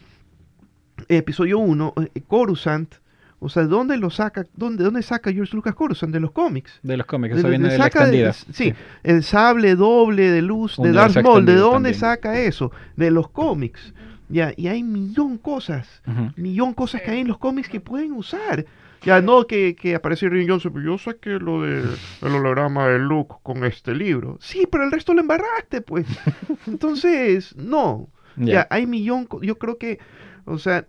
episodio 1.10 1.60
1, 1.60 1.94
eh, 2.14 2.22
Coruscant, 2.28 2.96
o 3.40 3.50
sea, 3.50 3.64
¿dónde 3.64 3.98
lo 3.98 4.10
saca? 4.10 4.46
¿Dónde, 4.56 4.84
dónde 4.84 5.04
saca 5.04 5.32
George 5.32 5.56
Lucas 5.56 5.76
Coruscant? 5.76 6.14
De 6.14 6.20
los 6.20 6.32
cómics. 6.32 6.80
De 6.82 6.98
los 6.98 7.06
cómics, 7.06 7.38
eso 7.38 7.50
viene 7.50 7.70
de, 7.70 7.78
la 7.78 7.88
extendida. 7.88 8.34
sí, 8.34 8.74
el 9.04 9.24
sable 9.24 9.76
doble 9.76 10.32
de 10.32 10.42
luz 10.42 10.78
de 10.78 10.92
Darth 10.92 11.22
Maul, 11.22 11.46
¿de 11.46 11.56
dónde 11.56 11.94
saca 11.94 12.40
eso? 12.40 12.72
De 12.96 13.12
los 13.12 13.30
cómics. 13.30 13.94
Ya, 14.28 14.54
y 14.58 14.68
hay 14.68 14.82
millón 14.84 15.38
cosas, 15.38 16.02
millón 16.36 16.74
cosas 16.74 17.02
que 17.02 17.12
hay 17.12 17.20
en 17.20 17.28
los 17.28 17.38
cómics 17.38 17.70
que 17.70 17.80
pueden 17.80 18.14
usar. 18.14 18.66
Ya 19.04 19.22
no 19.22 19.46
que, 19.46 19.76
que 19.76 19.94
aparece 19.94 20.30
Rick 20.30 20.50
Johnson, 20.50 20.74
pero 20.74 20.86
yo 20.86 20.98
saqué 20.98 21.32
lo 21.32 21.62
del 21.62 21.96
holograma 22.22 22.88
de 22.88 22.98
Luke 22.98 23.36
con 23.44 23.64
este 23.64 23.94
libro. 23.94 24.38
Sí, 24.42 24.68
pero 24.70 24.84
el 24.84 24.92
resto 24.92 25.14
lo 25.14 25.22
embarraste, 25.22 25.82
pues. 25.82 26.08
Entonces, 26.68 27.56
no. 27.56 28.10
Ya, 28.36 28.68
hay 28.72 28.88
millón. 28.88 29.28
Yo 29.44 29.60
creo 29.60 29.78
que, 29.78 30.00
o 30.46 30.58
sea, 30.58 30.88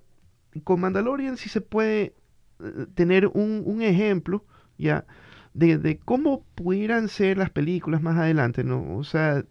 con 0.64 0.81
Mandalorian 0.81 1.37
sí 1.37 1.49
se 1.49 1.61
puede 1.61 2.14
eh, 2.61 2.87
tener 2.95 3.26
un, 3.28 3.62
un 3.64 3.83
ejemplo, 3.83 4.45
ya, 4.78 5.05
de, 5.52 5.78
de, 5.78 5.99
cómo 5.99 6.45
pudieran 6.55 7.09
ser 7.09 7.38
las 7.38 7.50
películas 7.50 8.02
más 8.02 8.16
adelante, 8.16 8.64
¿no? 8.64 8.97
O 8.97 9.05
sea, 9.05 9.45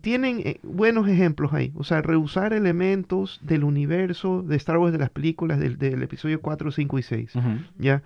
tienen 0.00 0.40
eh, 0.44 0.60
buenos 0.62 1.08
ejemplos 1.08 1.52
ahí. 1.52 1.72
O 1.76 1.84
sea, 1.84 2.02
rehusar 2.02 2.52
elementos 2.52 3.40
del 3.42 3.64
universo 3.64 4.42
de 4.42 4.56
Star 4.56 4.78
Wars 4.78 4.92
de 4.92 4.98
las 4.98 5.10
películas 5.10 5.58
del, 5.58 5.78
del 5.78 6.02
episodio 6.02 6.40
4, 6.40 6.70
5 6.70 6.98
y 6.98 7.02
6. 7.02 7.32
¿Ya? 7.78 8.02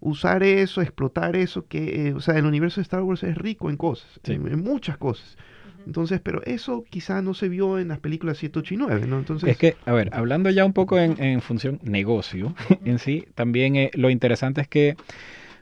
Usar 0.00 0.42
eso, 0.42 0.82
explotar 0.82 1.36
eso, 1.36 1.66
que, 1.66 2.08
eh, 2.08 2.14
o 2.14 2.20
sea, 2.20 2.36
el 2.36 2.46
universo 2.46 2.80
de 2.80 2.82
Star 2.82 3.02
Wars 3.02 3.22
es 3.22 3.36
rico 3.36 3.70
en 3.70 3.76
cosas, 3.76 4.20
en, 4.24 4.62
muchas 4.62 4.98
cosas. 4.98 5.38
Entonces, 5.86 6.20
pero 6.22 6.42
eso 6.44 6.84
quizá 6.88 7.20
no 7.22 7.34
se 7.34 7.48
vio 7.48 7.78
en 7.78 7.88
las 7.88 7.98
películas 8.00 8.38
7, 8.38 8.58
8 8.58 8.74
y 8.74 8.76
9, 8.78 9.06
¿no? 9.06 9.18
Entonces... 9.18 9.50
Es 9.50 9.56
que, 9.56 9.76
a 9.84 9.92
ver, 9.92 10.10
hablando 10.12 10.50
ya 10.50 10.64
un 10.64 10.72
poco 10.72 10.98
en, 10.98 11.22
en 11.22 11.40
función 11.40 11.78
negocio 11.82 12.54
en 12.84 12.98
sí, 12.98 13.26
también 13.34 13.76
eh, 13.76 13.90
lo 13.94 14.10
interesante 14.10 14.60
es 14.60 14.68
que, 14.68 14.96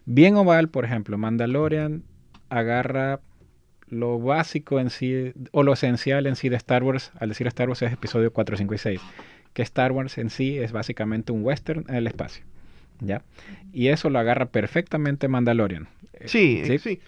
bien 0.06 0.37
o 0.37 0.44
mal, 0.44 0.68
por 0.68 0.84
ejemplo, 0.84 1.18
Mandalorian 1.18 2.02
agarra 2.49 3.20
lo 3.92 4.18
básico 4.18 4.80
en 4.80 4.88
sí, 4.88 5.32
o 5.50 5.62
lo 5.62 5.75
esencial 5.75 6.26
en 6.26 6.34
sí 6.34 6.49
de 6.49 6.56
Star 6.56 6.82
Wars, 6.82 7.12
al 7.20 7.28
decir 7.28 7.46
Star 7.46 7.68
Wars 7.68 7.82
es 7.82 7.92
episodio 7.92 8.32
4, 8.32 8.56
5 8.56 8.75
y 8.75 8.78
6, 8.78 9.00
que 9.52 9.62
Star 9.62 9.92
Wars 9.92 10.16
en 10.16 10.30
sí 10.30 10.58
es 10.58 10.72
básicamente 10.72 11.30
un 11.30 11.44
western 11.44 11.84
en 11.88 11.96
el 11.96 12.06
espacio. 12.06 12.42
¿Ya? 13.00 13.22
Y 13.72 13.88
eso 13.88 14.11
lo 14.11 14.18
agarra 14.18 14.46
perfectamente 14.46 15.28
Mandalorian. 15.28 15.88
Sí, 16.26 16.62
sí. 16.78 17.00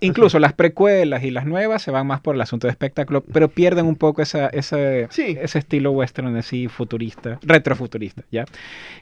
incluso 0.00 0.38
las 0.38 0.52
precuelas 0.52 1.22
y 1.22 1.30
las 1.30 1.46
nuevas 1.46 1.82
se 1.82 1.90
van 1.90 2.06
más 2.06 2.20
por 2.20 2.34
el 2.34 2.40
asunto 2.40 2.66
de 2.66 2.72
espectáculo, 2.72 3.22
pero 3.22 3.48
pierden 3.48 3.86
un 3.86 3.96
poco 3.96 4.22
esa, 4.22 4.48
ese 4.48 5.08
estilo 5.54 5.92
western 5.92 6.34
así 6.36 6.68
futurista, 6.68 7.38
retrofuturista, 7.42 8.24
¿ya? 8.30 8.46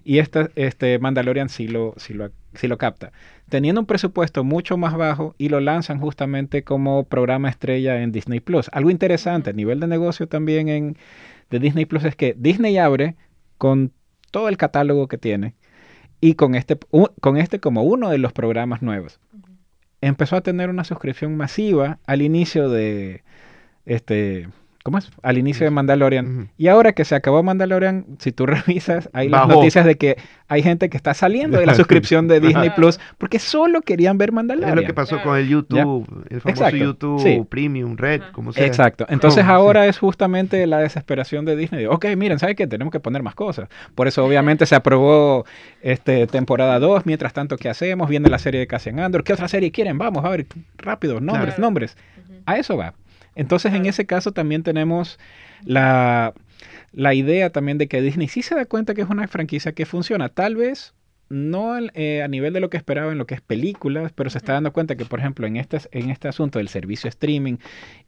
Y 0.04 0.18
esta, 0.18 0.50
este 0.56 0.98
Mandalorian 0.98 1.48
sí 1.48 1.68
lo, 1.68 1.94
sí, 1.96 2.14
lo, 2.14 2.30
sí 2.54 2.68
lo 2.68 2.78
capta. 2.78 3.12
Teniendo 3.48 3.80
un 3.80 3.86
presupuesto 3.86 4.44
mucho 4.44 4.76
más 4.76 4.94
bajo 4.96 5.34
y 5.38 5.48
lo 5.48 5.60
lanzan 5.60 6.00
justamente 6.00 6.62
como 6.62 7.04
programa 7.04 7.48
estrella 7.48 8.02
en 8.02 8.12
Disney 8.12 8.40
Plus. 8.40 8.68
Algo 8.72 8.90
interesante 8.90 9.50
a 9.50 9.52
nivel 9.52 9.80
de 9.80 9.86
negocio 9.86 10.26
también 10.28 10.68
en, 10.68 10.96
de 11.50 11.58
Disney 11.60 11.86
Plus 11.86 12.04
es 12.04 12.16
que 12.16 12.34
Disney 12.36 12.76
abre 12.78 13.14
con 13.58 13.92
todo 14.30 14.48
el 14.48 14.56
catálogo 14.56 15.08
que 15.08 15.18
tiene 15.18 15.54
y 16.20 16.34
con 16.34 16.54
este, 16.54 16.78
con 17.20 17.36
este 17.36 17.60
como 17.60 17.82
uno 17.82 18.10
de 18.10 18.18
los 18.18 18.32
programas 18.32 18.82
nuevos. 18.82 19.20
Empezó 20.00 20.36
a 20.36 20.40
tener 20.40 20.70
una 20.70 20.84
suscripción 20.84 21.36
masiva 21.36 21.98
al 22.06 22.22
inicio 22.22 22.68
de 22.68 23.22
este 23.84 24.48
¿Cómo 24.86 24.98
es? 24.98 25.10
Al 25.24 25.36
inicio 25.36 25.64
de 25.64 25.72
Mandalorian. 25.72 26.48
Y 26.56 26.68
ahora 26.68 26.92
que 26.92 27.04
se 27.04 27.16
acabó 27.16 27.42
Mandalorian, 27.42 28.06
si 28.20 28.30
tú 28.30 28.46
revisas, 28.46 29.10
hay 29.12 29.28
las 29.28 29.48
noticias 29.48 29.84
de 29.84 29.96
que 29.96 30.16
hay 30.46 30.62
gente 30.62 30.88
que 30.88 30.96
está 30.96 31.12
saliendo 31.12 31.58
de 31.58 31.66
la 31.66 31.74
suscripción 31.80 32.28
de 32.28 32.38
Disney 32.38 32.70
Plus 32.70 33.00
porque 33.18 33.40
solo 33.40 33.80
querían 33.80 34.16
ver 34.16 34.30
Mandalorian. 34.30 34.78
Es 34.78 34.82
lo 34.82 34.86
que 34.86 34.94
pasó 34.94 35.20
con 35.24 35.36
el 35.36 35.48
YouTube, 35.48 36.06
el 36.30 36.40
famoso 36.40 36.68
YouTube 36.68 37.48
Premium, 37.48 37.96
Red, 37.96 38.22
como 38.30 38.52
sea. 38.52 38.64
Exacto. 38.64 39.06
Entonces 39.08 39.44
ahora 39.44 39.88
es 39.88 39.98
justamente 39.98 40.64
la 40.68 40.78
desesperación 40.78 41.44
de 41.44 41.56
Disney. 41.56 41.86
ok, 41.86 42.06
miren, 42.16 42.38
¿sabes 42.38 42.54
qué? 42.54 42.68
Tenemos 42.68 42.92
que 42.92 43.00
poner 43.00 43.24
más 43.24 43.34
cosas. 43.34 43.68
Por 43.96 44.06
eso 44.06 44.24
obviamente 44.24 44.66
se 44.66 44.76
aprobó 44.76 45.46
este, 45.82 46.28
temporada 46.28 46.78
2. 46.78 47.06
Mientras 47.06 47.32
tanto, 47.32 47.56
¿qué 47.56 47.68
hacemos? 47.68 48.08
Viene 48.08 48.28
la 48.28 48.38
serie 48.38 48.60
de 48.60 48.68
Cassian 48.68 49.00
Andor. 49.00 49.24
¿Qué 49.24 49.32
otra 49.32 49.48
serie 49.48 49.72
quieren? 49.72 49.98
Vamos, 49.98 50.24
a 50.24 50.28
ver, 50.28 50.46
rápido, 50.78 51.18
nombres, 51.18 51.58
nombres. 51.58 51.96
A 52.44 52.56
eso 52.56 52.76
va. 52.76 52.94
Entonces, 53.36 53.72
en 53.74 53.86
ese 53.86 54.06
caso 54.06 54.32
también 54.32 54.64
tenemos 54.64 55.18
la, 55.64 56.34
idea 56.92 57.50
también 57.50 57.78
de 57.78 57.86
que 57.86 58.00
Disney 58.00 58.28
sí 58.28 58.42
se 58.42 58.56
da 58.56 58.64
cuenta 58.64 58.94
que 58.94 59.02
es 59.02 59.08
una 59.08 59.28
franquicia 59.28 59.72
que 59.72 59.86
funciona. 59.86 60.30
Tal 60.30 60.56
vez 60.56 60.94
no 61.28 61.76
eh, 61.94 62.22
a 62.22 62.28
nivel 62.28 62.52
de 62.52 62.60
lo 62.60 62.70
que 62.70 62.76
esperaba 62.76 63.12
en 63.12 63.18
lo 63.18 63.26
que 63.26 63.34
es 63.34 63.40
películas, 63.40 64.12
pero 64.12 64.30
se 64.30 64.38
está 64.38 64.54
dando 64.54 64.72
cuenta 64.72 64.96
que, 64.96 65.04
por 65.04 65.20
ejemplo, 65.20 65.46
en 65.46 65.56
este, 65.56 65.78
en 65.92 66.10
este 66.10 66.28
asunto 66.28 66.58
del 66.58 66.68
servicio 66.68 67.08
streaming 67.08 67.58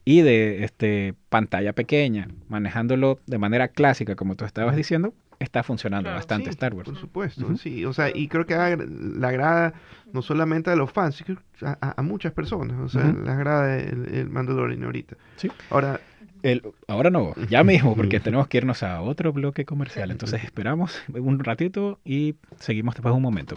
y 0.05 0.23
de 0.23 0.65
este, 0.65 1.15
pantalla 1.29 1.75
pequeña, 1.75 2.29
manejándolo 2.49 3.21
de 3.27 3.39
manera 3.39 3.69
clásica, 3.69 4.17
como 4.17 4.35
tú 4.35 4.45
estabas 4.45 4.77
diciendo, 4.77 5.15
está 5.39 5.63
funcionando 5.63 6.11
bastante 6.11 6.51
Star 6.51 6.75
Wars. 6.75 6.89
Por 6.89 6.99
supuesto, 6.99 7.57
sí. 7.57 7.85
O 7.85 7.93
sea, 7.93 8.11
y 8.15 8.29
creo 8.29 8.47
que 8.47 8.55
la 8.57 9.29
agrada 9.29 9.75
no 10.13 10.23
solamente 10.23 10.71
a 10.71 10.77
los 10.77 10.91
fans, 10.91 11.17
sino 11.17 11.41
a, 11.61 12.03
muchas 12.03 12.33
personas. 12.33 12.79
O 12.81 12.89
sea, 12.89 13.05
le 13.05 13.31
agrada 13.31 13.77
el, 13.77 14.15
el, 14.15 14.29
Mandalorian 14.31 14.85
ahorita. 14.85 15.17
Sí. 15.37 15.51
Ahora... 15.71 16.01
El, 16.43 16.63
ahora 16.87 17.11
no, 17.11 17.35
ya 17.49 17.65
mismo, 17.65 17.97
porque 17.97 18.21
tenemos 18.21 18.47
que 18.47 18.59
irnos 18.59 18.85
a 18.85 19.01
otro 19.01 19.33
bloque 19.33 19.65
comercial. 19.65 20.11
Entonces 20.11 20.45
esperamos 20.45 21.03
un 21.13 21.41
ratito 21.41 21.99
y 22.05 22.37
seguimos 22.61 22.95
después 22.95 23.13
de 23.13 23.17
un 23.17 23.23
momento. 23.23 23.57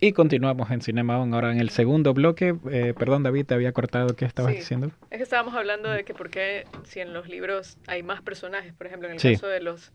Y 0.00 0.12
continuamos 0.12 0.70
en 0.70 0.82
Cinema 0.82 1.14
ahora 1.14 1.52
en 1.52 1.58
el 1.58 1.70
segundo 1.70 2.12
bloque. 2.12 2.54
Eh, 2.70 2.94
perdón, 2.98 3.22
David, 3.22 3.46
te 3.46 3.54
había 3.54 3.72
cortado. 3.72 4.14
¿Qué 4.14 4.24
estabas 4.24 4.52
diciendo? 4.52 4.90
Es 5.10 5.18
que 5.18 5.22
estábamos 5.22 5.54
hablando 5.54 5.90
de 5.90 6.04
que 6.04 6.14
por 6.14 6.30
qué 6.30 6.64
si 6.84 7.00
en 7.00 7.12
los 7.12 7.28
libros 7.28 7.78
hay 7.86 8.02
más 8.02 8.20
personajes, 8.22 8.72
por 8.74 8.86
ejemplo, 8.86 9.08
en 9.08 9.14
el 9.14 9.20
caso 9.20 9.46
de 9.46 9.60
los... 9.60 9.92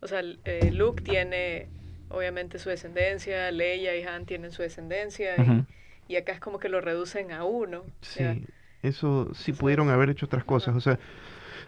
O 0.00 0.06
sea, 0.06 0.20
eh, 0.44 0.70
Luke 0.72 1.02
tiene 1.02 1.68
obviamente 2.08 2.58
su 2.58 2.68
descendencia, 2.68 3.50
Leia 3.50 3.96
y 3.96 4.02
Han 4.04 4.26
tienen 4.26 4.52
su 4.52 4.62
descendencia, 4.62 5.34
y, 6.08 6.16
acá 6.16 6.32
es 6.32 6.40
como 6.40 6.58
que 6.58 6.68
lo 6.68 6.80
reducen 6.80 7.32
a 7.32 7.44
uno. 7.44 7.82
Sí, 8.00 8.22
eso 8.82 9.30
sí 9.34 9.52
pudieron 9.52 9.90
haber 9.90 10.10
hecho 10.10 10.26
otras 10.26 10.44
cosas. 10.44 10.76
O 10.76 10.80
sea, 10.80 10.98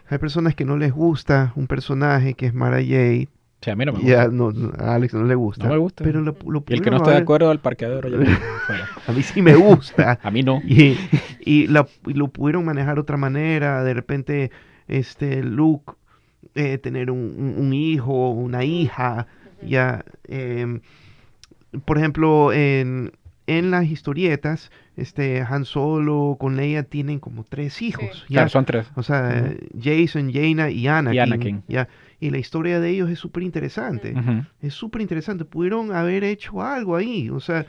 hay 0.07 0.17
personas 0.17 0.55
que 0.55 0.65
no 0.65 0.77
les 0.77 0.93
gusta 0.93 1.51
un 1.55 1.67
personaje 1.67 2.33
que 2.33 2.45
es 2.45 2.53
Mara 2.53 2.77
Jade, 2.77 3.27
Sí, 3.61 3.71
a 3.71 3.75
mí 3.75 3.83
no 3.83 3.91
me 3.91 3.99
gusta. 3.99 4.27
no, 4.29 4.53
a 4.77 4.95
Alex 4.95 5.13
no 5.13 5.25
le 5.25 5.35
gusta. 5.35 5.65
No 5.65 5.71
me 5.71 5.77
gusta. 5.77 6.03
Pero 6.03 6.21
lo, 6.21 6.35
y 6.67 6.73
el 6.73 6.81
que 6.81 6.89
no 6.89 6.97
esté 6.97 7.11
de 7.11 7.17
acuerdo 7.17 7.49
al 7.49 7.59
parqueadero 7.59 8.07
A 9.07 9.11
mí 9.11 9.21
sí 9.21 9.41
me 9.41 9.55
gusta. 9.55 10.17
a 10.23 10.31
mí 10.31 10.43
no. 10.43 10.61
Y, 10.65 10.97
y, 11.41 11.67
lo, 11.67 11.85
pudieron 12.29 12.63
manejar 12.63 12.95
de 12.95 13.01
otra 13.01 13.17
manera. 13.17 13.83
De 13.83 13.93
repente, 13.93 14.51
este 14.87 15.43
Luke 15.43 15.91
eh, 16.55 16.77
tener 16.77 17.11
un, 17.11 17.55
un, 17.57 17.73
hijo, 17.73 18.29
una 18.29 18.63
hija. 18.63 19.27
Ya. 19.61 20.05
Eh, 20.29 20.79
por 21.83 21.97
ejemplo, 21.97 22.53
en, 22.53 23.11
en 23.45 23.71
las 23.71 23.85
historietas, 23.87 24.71
este 24.95 25.41
Han 25.41 25.65
Solo 25.65 26.37
con 26.39 26.55
Leia 26.55 26.83
tienen 26.83 27.19
como 27.19 27.43
tres 27.43 27.81
hijos. 27.81 28.25
Ya, 28.29 28.47
son 28.47 28.63
tres. 28.63 28.87
O 28.95 29.03
sea, 29.03 29.53
Jason, 29.77 30.31
Jaina 30.31 30.69
y 30.69 30.87
Anakin. 30.87 31.13
Y 31.13 31.19
Anakin. 31.19 31.63
Ya 31.67 31.89
y 32.19 32.29
la 32.29 32.37
historia 32.37 32.79
de 32.79 32.89
ellos 32.89 33.09
es 33.09 33.19
súper 33.19 33.43
interesante. 33.43 34.13
Es 34.61 34.73
súper 34.73 35.01
interesante. 35.01 35.45
Pudieron 35.45 35.91
haber 35.93 36.23
hecho 36.23 36.61
algo 36.61 36.95
ahí. 36.95 37.29
O 37.29 37.39
sea, 37.39 37.65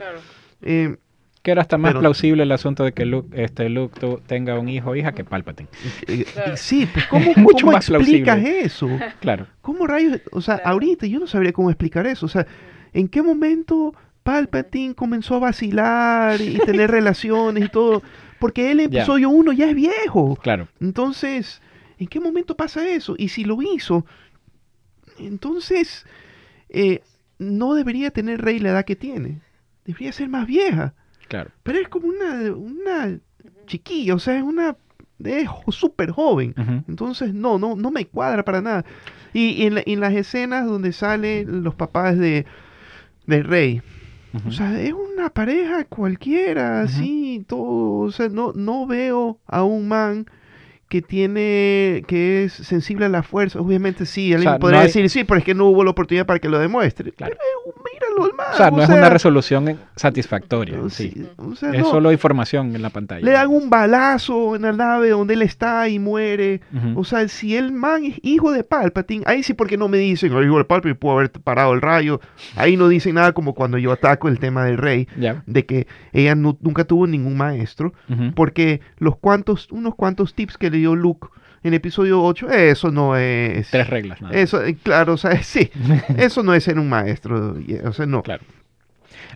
eh, 0.61 0.97
que 1.41 1.51
era 1.51 1.61
hasta 1.61 1.77
más 1.77 1.95
plausible 1.95 2.43
el 2.43 2.51
asunto 2.51 2.83
de 2.83 2.91
que 2.91 3.05
Luke, 3.05 3.29
este, 3.41 3.67
Luke 3.69 3.99
tenga 4.27 4.59
un 4.59 4.69
hijo 4.69 4.91
o 4.91 4.95
hija 4.95 5.11
que 5.13 5.23
Palpatine. 5.23 5.69
Eh, 6.07 6.25
eh, 6.35 6.51
sí, 6.55 6.87
pues 6.93 7.07
¿cómo, 7.07 7.33
Mucho 7.37 7.65
más 7.65 7.89
explicas 7.89 8.43
eso? 8.43 8.87
Claro. 9.21 9.47
¿Cómo 9.61 9.87
rayos? 9.87 10.21
O 10.31 10.41
sea, 10.41 10.61
ahorita 10.63 11.07
yo 11.07 11.19
no 11.19 11.27
sabría 11.27 11.51
cómo 11.51 11.71
explicar 11.71 12.05
eso. 12.05 12.27
O 12.27 12.29
sea, 12.29 12.45
¿en 12.93 13.07
qué 13.07 13.23
momento 13.23 13.95
Palpatine 14.23 14.93
comenzó 14.93 15.35
a 15.35 15.39
vacilar 15.39 16.39
y 16.41 16.59
tener 16.59 16.91
relaciones 16.91 17.65
y 17.65 17.69
todo? 17.69 18.03
Porque 18.39 18.71
él 18.71 18.79
en 18.79 18.93
episodio 18.93 19.29
1 19.29 19.53
ya 19.53 19.69
es 19.69 19.75
viejo. 19.75 20.35
Claro. 20.35 20.67
Entonces, 20.79 21.61
¿en 21.97 22.07
qué 22.07 22.19
momento 22.19 22.55
pasa 22.55 22.87
eso? 22.87 23.15
Y 23.17 23.29
si 23.29 23.45
lo 23.45 23.61
hizo, 23.61 24.05
entonces, 25.27 26.05
eh, 26.69 27.01
no 27.39 27.73
debería 27.73 28.11
tener 28.11 28.41
Rey 28.41 28.59
la 28.59 28.69
edad 28.69 28.85
que 28.85 28.95
tiene. 28.95 29.41
Debería 29.85 30.11
ser 30.11 30.29
más 30.29 30.47
vieja. 30.47 30.93
Claro. 31.27 31.51
Pero 31.63 31.79
es 31.79 31.87
como 31.89 32.07
una, 32.07 32.51
una 32.53 33.19
chiquilla, 33.65 34.15
o 34.15 34.19
sea, 34.19 34.37
es 34.37 34.43
una 34.43 34.75
es 35.23 35.49
súper 35.69 36.11
joven. 36.11 36.53
Entonces, 36.87 37.33
no, 37.33 37.59
no, 37.59 37.75
no 37.75 37.91
me 37.91 38.05
cuadra 38.05 38.43
para 38.43 38.61
nada. 38.61 38.85
Y, 39.33 39.63
en, 39.63 39.99
las 39.99 40.13
escenas 40.13 40.65
donde 40.65 40.91
salen 40.93 41.63
los 41.63 41.75
papás 41.75 42.17
de, 42.17 42.45
de 43.27 43.43
Rey, 43.43 43.81
o 44.47 44.51
sea, 44.51 44.81
es 44.81 44.93
una 44.93 45.29
pareja 45.29 45.83
cualquiera, 45.85 46.81
así, 46.81 47.43
todo. 47.47 47.99
O 47.99 48.11
sea, 48.11 48.29
no, 48.29 48.53
no 48.53 48.87
veo 48.87 49.39
a 49.45 49.63
un 49.63 49.87
man 49.87 50.25
que 50.91 51.01
tiene, 51.01 52.03
que 52.05 52.43
es 52.43 52.51
sensible 52.51 53.05
a 53.05 53.09
la 53.09 53.23
fuerza, 53.23 53.61
obviamente 53.61 54.05
sí, 54.05 54.33
alguien 54.33 54.59
podría 54.59 54.81
decir, 54.81 55.09
sí, 55.09 55.23
pero 55.23 55.37
es 55.37 55.45
que 55.45 55.55
no 55.55 55.67
hubo 55.67 55.85
la 55.85 55.91
oportunidad 55.91 56.25
para 56.25 56.39
que 56.39 56.49
lo 56.49 56.59
demuestre. 56.59 57.13
Claro. 57.13 57.33
Pero 57.39 57.50
míralo 57.65 58.25
al 58.25 58.53
O 58.53 58.57
sea, 58.57 58.71
no 58.71 58.81
es 58.83 58.89
una 58.89 59.09
resolución 59.09 59.79
satisfactoria. 59.95 60.77
Sí. 60.89 61.27
es 61.73 61.87
solo 61.87 62.11
información 62.11 62.75
en 62.75 62.81
la 62.81 62.89
pantalla. 62.89 63.23
Le 63.23 63.31
dan 63.31 63.47
un 63.49 63.69
balazo 63.69 64.55
en 64.55 64.63
la 64.63 64.73
nave 64.73 65.09
donde 65.09 65.33
él 65.35 65.41
está 65.41 65.87
y 65.87 65.99
muere. 65.99 66.61
O 66.95 67.03
sea, 67.03 67.27
si 67.27 67.55
el 67.55 67.71
man 67.71 68.03
es 68.05 68.19
hijo 68.23 68.51
de 68.51 68.63
Palpatine, 68.63 69.23
ahí 69.25 69.43
sí 69.43 69.53
porque 69.53 69.77
no 69.77 69.87
me 69.87 69.97
dicen, 69.97 70.33
el 70.33 70.45
hijo 70.45 70.57
de 70.57 70.65
Palpatine 70.65 70.95
pudo 70.95 71.13
haber 71.13 71.31
parado 71.31 71.73
el 71.73 71.81
rayo. 71.81 72.19
Ahí 72.55 72.77
no 72.77 72.87
dicen 72.87 73.15
nada 73.15 73.33
como 73.33 73.53
cuando 73.53 73.77
yo 73.77 73.91
ataco 73.91 74.27
el 74.27 74.39
tema 74.39 74.65
del 74.65 74.77
rey, 74.77 75.07
de 75.45 75.65
que 75.65 75.87
ella 76.11 76.35
nunca 76.35 76.83
tuvo 76.83 77.07
ningún 77.07 77.37
maestro, 77.37 77.93
porque 78.35 78.81
los 78.97 79.17
cuantos, 79.17 79.71
unos 79.71 79.95
cuantos 79.95 80.35
tips 80.35 80.57
que 80.57 80.69
le 80.69 80.81
Luke 80.81 81.27
en 81.63 81.73
episodio 81.73 82.23
8, 82.23 82.49
eso 82.49 82.91
no 82.91 83.15
es... 83.15 83.69
Tres 83.69 83.89
reglas. 83.89 84.19
Eso, 84.31 84.63
eh, 84.63 84.75
claro, 84.81 85.13
o 85.13 85.17
sea, 85.17 85.41
sí, 85.43 85.69
eso 86.17 86.43
no 86.43 86.53
es 86.53 86.63
ser 86.63 86.79
un 86.79 86.89
maestro, 86.89 87.55
o 87.85 87.93
sea, 87.93 88.05
no. 88.05 88.23
Claro. 88.23 88.43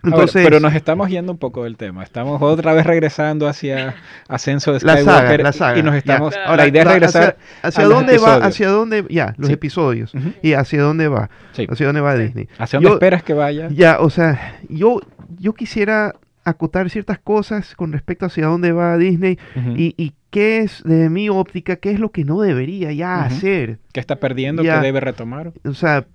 Entonces, 0.02 0.44
pero 0.44 0.60
nos 0.60 0.74
estamos 0.74 1.08
yendo 1.08 1.32
un 1.32 1.38
poco 1.38 1.64
del 1.64 1.76
tema. 1.76 2.02
Estamos 2.02 2.40
otra 2.42 2.74
vez 2.74 2.86
regresando 2.86 3.48
hacia 3.48 3.96
Ascenso 4.28 4.72
de 4.72 4.80
Skywalker 4.80 5.42
la 5.42 5.52
saga, 5.52 5.78
y 5.78 5.82
nos 5.82 5.94
estamos. 5.94 6.34
la 6.34 6.66
idea 6.66 6.82
es 6.82 6.88
regresar 6.88 7.36
hacia, 7.62 7.84
dónde 7.84 8.18
va, 8.18 8.36
hacia 8.36 8.68
dónde 8.68 9.04
ya 9.08 9.34
los 9.38 9.50
episodios 9.50 10.12
y 10.42 10.52
hacia 10.52 10.82
dónde 10.82 11.08
va, 11.08 11.30
hacia 11.52 11.86
dónde 11.86 12.00
va 12.00 12.14
Disney. 12.14 12.48
Hacia 12.58 12.78
dónde 12.78 12.94
esperas 12.94 13.22
que 13.22 13.34
vaya. 13.34 13.68
Ya, 13.70 13.98
o 14.00 14.10
sea, 14.10 14.58
yo 14.68 15.00
yo 15.38 15.54
quisiera 15.54 16.14
acotar 16.46 16.88
ciertas 16.90 17.18
cosas 17.18 17.74
con 17.74 17.92
respecto 17.92 18.26
hacia 18.26 18.46
dónde 18.46 18.70
va 18.70 18.96
Disney 18.96 19.36
y, 19.76 19.94
y 19.96 20.14
qué 20.30 20.60
es, 20.60 20.82
de 20.84 21.10
mi 21.10 21.28
óptica, 21.28 21.76
qué 21.76 21.90
es 21.90 21.98
lo 21.98 22.12
que 22.12 22.24
no 22.24 22.40
debería 22.40 22.92
ya 22.92 23.24
hacer. 23.24 23.80
¿Qué 23.92 24.00
está 24.00 24.16
perdiendo? 24.16 24.62
¿Qué 24.62 24.70
debe 24.70 25.00
retomar? 25.00 25.52
O 25.64 25.74
sea, 25.74 26.06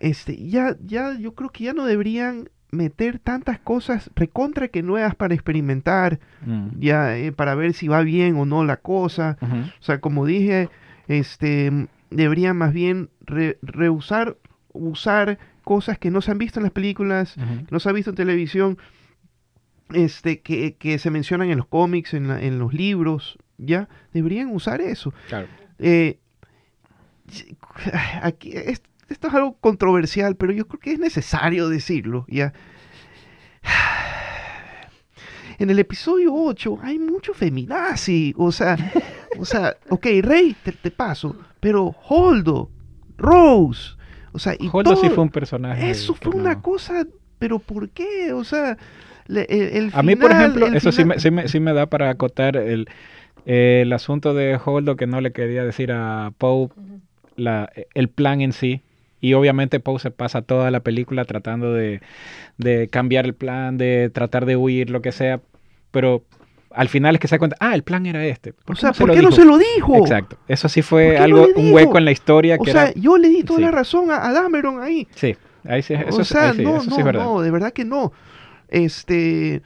este, 0.00 0.36
ya, 0.48 0.76
ya, 0.84 1.18
yo 1.18 1.34
creo 1.34 1.50
que 1.50 1.64
ya 1.64 1.74
no 1.74 1.84
deberían 1.84 2.48
meter 2.70 3.18
tantas 3.18 3.58
cosas 3.58 4.10
recontra 4.16 4.68
que 4.68 4.82
nuevas 4.82 5.14
para 5.14 5.34
experimentar, 5.34 6.18
mm. 6.46 6.68
ya 6.80 7.18
eh, 7.18 7.30
para 7.30 7.54
ver 7.54 7.74
si 7.74 7.86
va 7.88 8.00
bien 8.00 8.36
o 8.36 8.46
no 8.46 8.64
la 8.64 8.78
cosa. 8.78 9.36
O 9.42 9.82
sea, 9.82 10.00
como 10.00 10.24
dije, 10.24 10.70
este 11.08 11.88
deberían 12.10 12.56
más 12.56 12.72
bien 12.72 13.10
rehusar 13.60 14.38
usar 14.72 15.38
cosas 15.62 15.98
que 15.98 16.10
no 16.10 16.22
se 16.22 16.30
han 16.30 16.38
visto 16.38 16.58
en 16.58 16.64
las 16.64 16.72
películas, 16.72 17.34
que 17.34 17.70
no 17.70 17.78
se 17.78 17.88
han 17.88 17.94
visto 17.94 18.10
en 18.10 18.16
televisión, 18.16 18.78
este, 19.94 20.40
que, 20.40 20.74
que 20.74 20.98
se 20.98 21.10
mencionan 21.10 21.50
en 21.50 21.58
los 21.58 21.66
cómics, 21.66 22.14
en, 22.14 22.30
en, 22.30 22.58
los 22.58 22.72
libros, 22.72 23.38
¿ya? 23.58 23.88
Deberían 24.12 24.48
usar 24.48 24.80
eso. 24.80 25.12
Claro. 25.28 25.48
Eh, 25.78 26.18
aquí, 28.22 28.52
esto 29.12 29.28
es 29.28 29.34
algo 29.34 29.56
controversial, 29.58 30.36
pero 30.36 30.52
yo 30.52 30.66
creo 30.66 30.80
que 30.80 30.92
es 30.92 30.98
necesario 30.98 31.68
decirlo, 31.68 32.24
¿ya? 32.28 32.52
En 35.58 35.70
el 35.70 35.78
episodio 35.78 36.34
8 36.34 36.78
hay 36.82 36.98
mucho 36.98 37.34
feminazi, 37.34 38.34
o 38.36 38.50
sea, 38.50 38.76
o 39.38 39.44
sea, 39.44 39.76
ok, 39.90 40.06
Rey, 40.20 40.56
te, 40.82 40.90
paso, 40.90 41.36
pero 41.60 41.94
Holdo, 42.08 42.68
Rose, 43.16 43.96
o 44.32 44.40
sea, 44.40 44.56
y 44.58 44.68
Holdo 44.72 44.96
sí 44.96 45.08
fue 45.10 45.22
un 45.22 45.30
personaje. 45.30 45.88
Eso 45.88 46.14
fue 46.14 46.32
una 46.34 46.60
cosa, 46.60 47.06
pero 47.38 47.60
¿por 47.60 47.90
qué? 47.90 48.32
O 48.32 48.42
sea, 48.42 48.76
el, 49.28 49.90
A 49.94 50.02
mí, 50.02 50.16
por 50.16 50.30
ejemplo, 50.30 50.66
eso 50.66 50.92
sí, 50.92 51.04
me, 51.04 51.18
sí, 51.18 51.30
me, 51.30 51.48
sí 51.48 51.60
me 51.60 51.72
da 51.72 51.86
para 51.86 52.10
acotar 52.10 52.56
el, 52.56 52.88
el 53.46 53.92
asunto 53.92 54.34
de 54.34 54.58
Holdo 54.64 54.96
que 54.96 55.06
no 55.06 55.20
le 55.20 55.32
quería 55.32 55.64
decir 55.64 55.92
a 55.92 56.32
Poe 56.38 56.68
la, 57.36 57.70
el 57.94 58.08
plan 58.08 58.40
en 58.40 58.52
sí. 58.52 58.82
Y 59.20 59.34
obviamente 59.34 59.78
Poe 59.78 60.00
se 60.00 60.10
pasa 60.10 60.42
toda 60.42 60.70
la 60.70 60.80
película 60.80 61.24
tratando 61.24 61.72
de, 61.72 62.00
de, 62.58 62.88
cambiar 62.88 63.24
el 63.24 63.34
plan, 63.34 63.78
de 63.78 64.10
tratar 64.12 64.46
de 64.46 64.56
huir, 64.56 64.90
lo 64.90 65.00
que 65.00 65.12
sea. 65.12 65.40
Pero 65.92 66.24
al 66.74 66.88
final 66.88 67.14
es 67.14 67.20
que 67.20 67.28
se 67.28 67.36
da 67.36 67.38
cuenta, 67.38 67.56
ah, 67.60 67.74
el 67.74 67.82
plan 67.82 68.06
era 68.06 68.24
este. 68.26 68.54
o 68.66 68.74
sea, 68.74 68.92
¿por 68.92 69.12
qué 69.12 69.22
no 69.22 69.30
se 69.30 69.44
lo 69.44 69.58
dijo? 69.58 69.96
Exacto. 69.98 70.36
Eso 70.48 70.68
sí 70.68 70.82
fue 70.82 71.18
algo, 71.18 71.46
un 71.54 71.72
hueco 71.72 71.98
en 71.98 72.04
la 72.04 72.10
historia. 72.10 72.56
O 72.58 72.64
sea, 72.64 72.92
yo 72.94 73.16
le 73.16 73.28
di 73.28 73.44
toda 73.44 73.60
la 73.60 73.70
razón 73.70 74.10
a, 74.10 74.26
a, 74.26 74.32
Dameron 74.32 74.82
ahí. 74.82 75.06
Sí, 75.14 75.36
ahí 75.64 75.82
sí, 75.82 75.94
eso, 75.94 76.22
o 76.22 76.24
sea, 76.24 76.52
no, 76.52 76.78
eso 76.78 76.90
no, 76.90 76.98
es 76.98 77.04
verdad. 77.04 77.24
No, 77.24 77.40
de 77.42 77.50
verdad 77.50 77.72
que 77.72 77.84
no. 77.84 78.12
Este, 78.72 79.60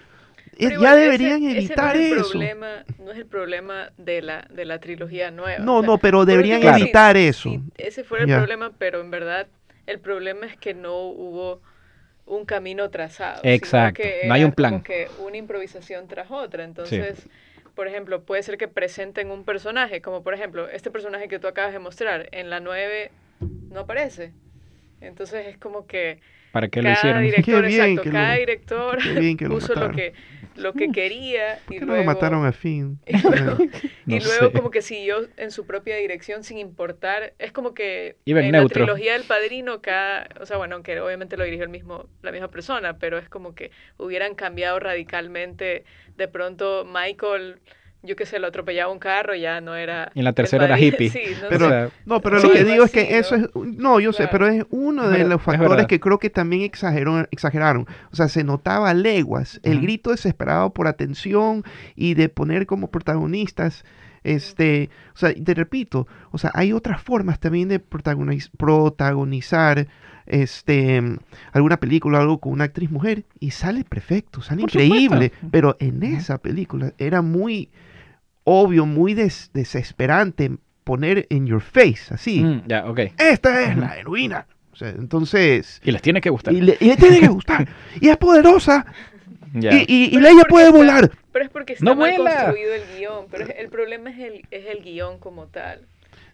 ya 0.58 0.96
deberían 0.96 1.44
evitar 1.44 1.96
ese 1.96 2.14
no 2.14 2.20
eso. 2.20 2.30
Problema, 2.30 2.84
no 2.98 3.12
es 3.12 3.18
el 3.18 3.26
problema 3.26 3.92
de 3.96 4.20
la, 4.20 4.46
de 4.50 4.64
la 4.64 4.80
trilogía 4.80 5.30
nueva. 5.30 5.64
No, 5.64 5.80
no, 5.80 5.98
pero 5.98 6.24
deberían 6.24 6.62
evitar 6.62 7.16
eso. 7.16 7.50
ese 7.78 8.02
fue 8.04 8.20
el 8.20 8.26
problema, 8.26 8.72
pero 8.76 9.00
en 9.00 9.10
verdad 9.10 9.46
el 9.86 10.00
problema 10.00 10.46
es 10.46 10.56
que 10.56 10.74
no 10.74 10.98
hubo 10.98 11.60
un 12.26 12.44
camino 12.44 12.90
trazado. 12.90 13.40
Exacto, 13.44 14.02
no 14.26 14.34
hay 14.34 14.42
un 14.42 14.52
plan. 14.52 14.82
Que 14.82 15.08
una 15.24 15.36
improvisación 15.36 16.08
tras 16.08 16.30
otra. 16.30 16.64
Entonces, 16.64 17.28
por 17.76 17.86
ejemplo, 17.86 18.24
puede 18.24 18.42
ser 18.42 18.58
que 18.58 18.66
presenten 18.66 19.30
un 19.30 19.44
personaje, 19.44 20.02
como 20.02 20.24
por 20.24 20.34
ejemplo, 20.34 20.68
este 20.68 20.90
personaje 20.90 21.28
que 21.28 21.38
tú 21.38 21.46
acabas 21.46 21.72
de 21.72 21.78
mostrar, 21.78 22.28
en 22.32 22.50
la 22.50 22.58
9 22.58 23.12
no 23.70 23.80
aparece. 23.80 24.32
Entonces 25.00 25.46
es 25.46 25.58
como 25.58 25.86
que... 25.86 26.20
¿Para 26.56 26.68
qué 26.68 26.80
lo 26.80 26.90
hicieron? 26.90 27.22
Director, 27.22 27.66
exacto, 27.66 28.10
cada 28.10 28.34
director 28.36 28.98
puso 29.50 29.74
lo 29.74 29.90
que 29.90 30.14
lo 30.56 30.72
que 30.72 30.90
quería 30.90 31.58
y 31.68 31.80
luego... 31.80 31.96
lo 31.96 32.04
mataron 32.04 32.46
a 32.46 32.52
fin? 32.52 32.98
Y 34.06 34.20
luego, 34.20 34.52
como 34.52 34.70
que 34.70 34.80
siguió 34.80 35.26
en 35.36 35.50
su 35.50 35.66
propia 35.66 35.96
dirección 35.96 36.44
sin 36.44 36.56
importar. 36.56 37.34
Es 37.38 37.52
como 37.52 37.74
que 37.74 38.16
en 38.24 38.52
la 38.52 38.66
trilogía 38.68 39.12
del 39.12 39.24
Padrino, 39.24 39.82
cada, 39.82 40.28
o 40.40 40.46
sea, 40.46 40.56
bueno, 40.56 40.76
aunque 40.76 40.98
obviamente 40.98 41.36
lo 41.36 41.44
dirigió 41.44 41.64
el 41.64 41.70
mismo, 41.70 42.08
la 42.22 42.32
misma 42.32 42.48
persona, 42.48 42.96
pero 42.98 43.18
es 43.18 43.28
como 43.28 43.54
que 43.54 43.70
hubieran 43.98 44.34
cambiado 44.34 44.78
radicalmente. 44.78 45.84
De 46.16 46.28
pronto 46.28 46.86
Michael 46.86 47.58
yo 48.06 48.16
que 48.16 48.26
sé, 48.26 48.38
lo 48.38 48.46
atropellaba 48.46 48.92
un 48.92 48.98
carro, 48.98 49.34
ya 49.34 49.60
no 49.60 49.74
era... 49.74 50.10
Y 50.14 50.20
en 50.20 50.24
la 50.24 50.32
tercera 50.32 50.64
era 50.64 50.78
hippie. 50.78 51.10
Sí, 51.16 51.22
no, 51.42 51.48
pero, 51.48 51.90
no, 52.04 52.20
pero 52.20 52.40
lo 52.40 52.50
que 52.50 52.64
digo 52.64 52.84
es 52.84 52.90
que 52.90 53.18
eso 53.18 53.34
es... 53.34 53.48
No, 53.54 54.00
yo 54.00 54.12
sé, 54.12 54.28
pero 54.28 54.46
es 54.46 54.64
uno 54.70 55.08
de 55.08 55.24
los 55.24 55.42
factores 55.42 55.86
que 55.86 56.00
creo 56.00 56.18
que 56.18 56.30
también 56.30 56.62
exageró, 56.62 57.26
exageraron. 57.30 57.86
O 58.12 58.16
sea, 58.16 58.28
se 58.28 58.44
notaba 58.44 58.92
leguas 58.94 59.60
el 59.62 59.80
grito 59.80 60.10
desesperado 60.10 60.70
por 60.70 60.88
atención 60.88 61.64
y 61.94 62.14
de 62.14 62.28
poner 62.28 62.66
como 62.66 62.90
protagonistas... 62.90 63.84
Este, 64.24 64.90
o 65.14 65.18
sea, 65.18 65.32
te 65.32 65.54
repito, 65.54 66.08
o 66.32 66.38
sea, 66.38 66.50
hay 66.52 66.72
otras 66.72 67.00
formas 67.00 67.38
también 67.38 67.68
de 67.68 67.78
protagonizar 67.78 69.86
este, 70.26 71.02
alguna 71.52 71.78
película 71.78 72.18
o 72.18 72.22
algo 72.22 72.38
con 72.38 72.52
una 72.52 72.64
actriz 72.64 72.90
mujer 72.90 73.24
y 73.40 73.52
sale 73.52 73.84
perfecto, 73.84 74.42
sale 74.42 74.62
increíble, 74.62 75.32
pero 75.50 75.76
en 75.78 76.02
esa 76.02 76.38
película 76.38 76.92
era 76.98 77.22
muy 77.22 77.70
obvio, 78.46 78.86
muy 78.86 79.14
desesperante 79.14 80.52
poner 80.84 81.26
en 81.30 81.46
your 81.46 81.60
face, 81.60 82.14
así. 82.14 82.40
Mm, 82.40 82.62
okay. 82.86 83.12
Esta 83.18 83.62
es 83.62 83.76
la 83.76 83.98
heroína. 83.98 84.46
O 84.72 84.76
sea, 84.76 84.90
entonces... 84.90 85.80
Y 85.84 85.90
les 85.90 86.00
tiene 86.00 86.20
que 86.20 86.30
gustar. 86.30 86.54
Y, 86.54 86.60
le, 86.60 86.76
tiene 86.76 87.18
que 87.18 87.28
gustar. 87.28 87.66
y 88.00 88.08
es 88.08 88.16
poderosa. 88.16 88.86
Y, 89.52 90.14
y, 90.14 90.16
ella 90.16 90.44
puede 90.48 90.70
volar. 90.70 91.10
Pero 91.32 91.44
es 91.44 91.50
porque 91.50 91.72
está 91.72 91.84
no 91.84 91.96
mal 91.96 92.14
construido 92.14 92.74
el 92.74 92.82
guion. 92.96 93.26
Pero 93.30 93.46
el 93.46 93.68
problema 93.68 94.10
es 94.10 94.18
el, 94.18 94.42
es 94.50 94.66
el 94.66 94.82
guion 94.82 95.18
como 95.18 95.46
tal. 95.46 95.86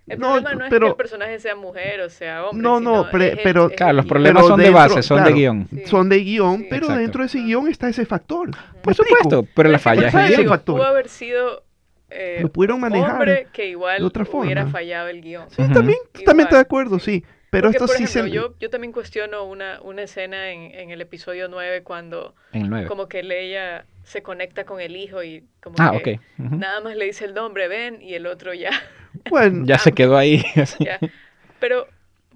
El 0.06 0.18
problema 0.18 0.54
no 0.54 0.64
es 0.64 0.70
que 0.70 0.86
el 0.86 0.94
personaje 0.96 1.38
sea 1.38 1.54
mujer 1.54 2.00
o 2.00 2.10
sea 2.10 2.44
hombre. 2.44 2.62
No, 2.62 2.80
no, 2.80 3.06
pero. 3.10 3.70
claro, 3.70 3.92
los 3.94 4.06
problemas 4.06 4.44
son 4.44 4.60
de 4.60 4.70
base, 4.70 5.02
son 5.02 5.24
de 5.24 5.32
guion. 5.32 5.68
Son 5.86 6.08
de 6.08 6.18
guion, 6.18 6.66
pero 6.68 6.88
dentro 6.88 7.22
de 7.22 7.26
ese 7.26 7.38
guion 7.38 7.68
está 7.68 7.88
ese 7.88 8.04
factor. 8.04 8.50
Por 8.82 8.94
supuesto, 8.94 9.46
pero 9.54 9.70
la 9.70 9.78
falla 9.78 10.08
es 10.08 10.14
el 10.14 10.44
guion. 10.44 10.60
Pudo 10.60 10.84
haber 10.84 11.08
sido 11.08 11.62
eh, 12.14 12.38
lo 12.42 12.48
pudieron 12.50 12.80
manejar 12.80 13.12
hombre 13.12 13.48
que 13.52 13.68
igual 13.68 13.98
de 13.98 14.04
otra 14.04 14.24
forma. 14.24 14.46
hubiera 14.46 14.66
fallado 14.66 15.08
el 15.08 15.20
guion. 15.20 15.50
Sí, 15.50 15.62
también, 15.72 15.98
totalmente 16.12 16.54
de 16.54 16.60
acuerdo, 16.60 16.98
sí. 16.98 17.24
Pero 17.50 17.68
esto 17.68 17.86
por 17.86 17.96
sí 17.96 18.04
ejemplo, 18.04 18.30
se... 18.30 18.30
yo, 18.30 18.54
yo 18.58 18.70
también 18.70 18.92
cuestiono 18.92 19.44
una, 19.44 19.78
una 19.82 20.02
escena 20.02 20.52
en, 20.52 20.74
en 20.74 20.90
el 20.90 21.02
episodio 21.02 21.48
9 21.48 21.82
cuando 21.82 22.34
en 22.52 22.62
el 22.62 22.70
9. 22.70 22.86
como 22.86 23.08
que 23.08 23.22
Leia 23.22 23.84
se 24.04 24.22
conecta 24.22 24.64
con 24.64 24.80
el 24.80 24.96
hijo 24.96 25.22
y 25.22 25.44
como 25.60 25.76
ah, 25.78 25.98
que 26.02 26.18
nada 26.38 26.80
más 26.80 26.96
le 26.96 27.04
dice 27.04 27.26
el 27.26 27.34
nombre, 27.34 27.68
ven, 27.68 28.00
y 28.00 28.14
el 28.14 28.26
otro 28.26 28.54
ya... 28.54 28.70
Bueno, 29.28 29.66
ya 29.66 29.76
se 29.76 29.92
quedó 29.92 30.16
ahí. 30.16 30.42
Pero, 31.60 31.86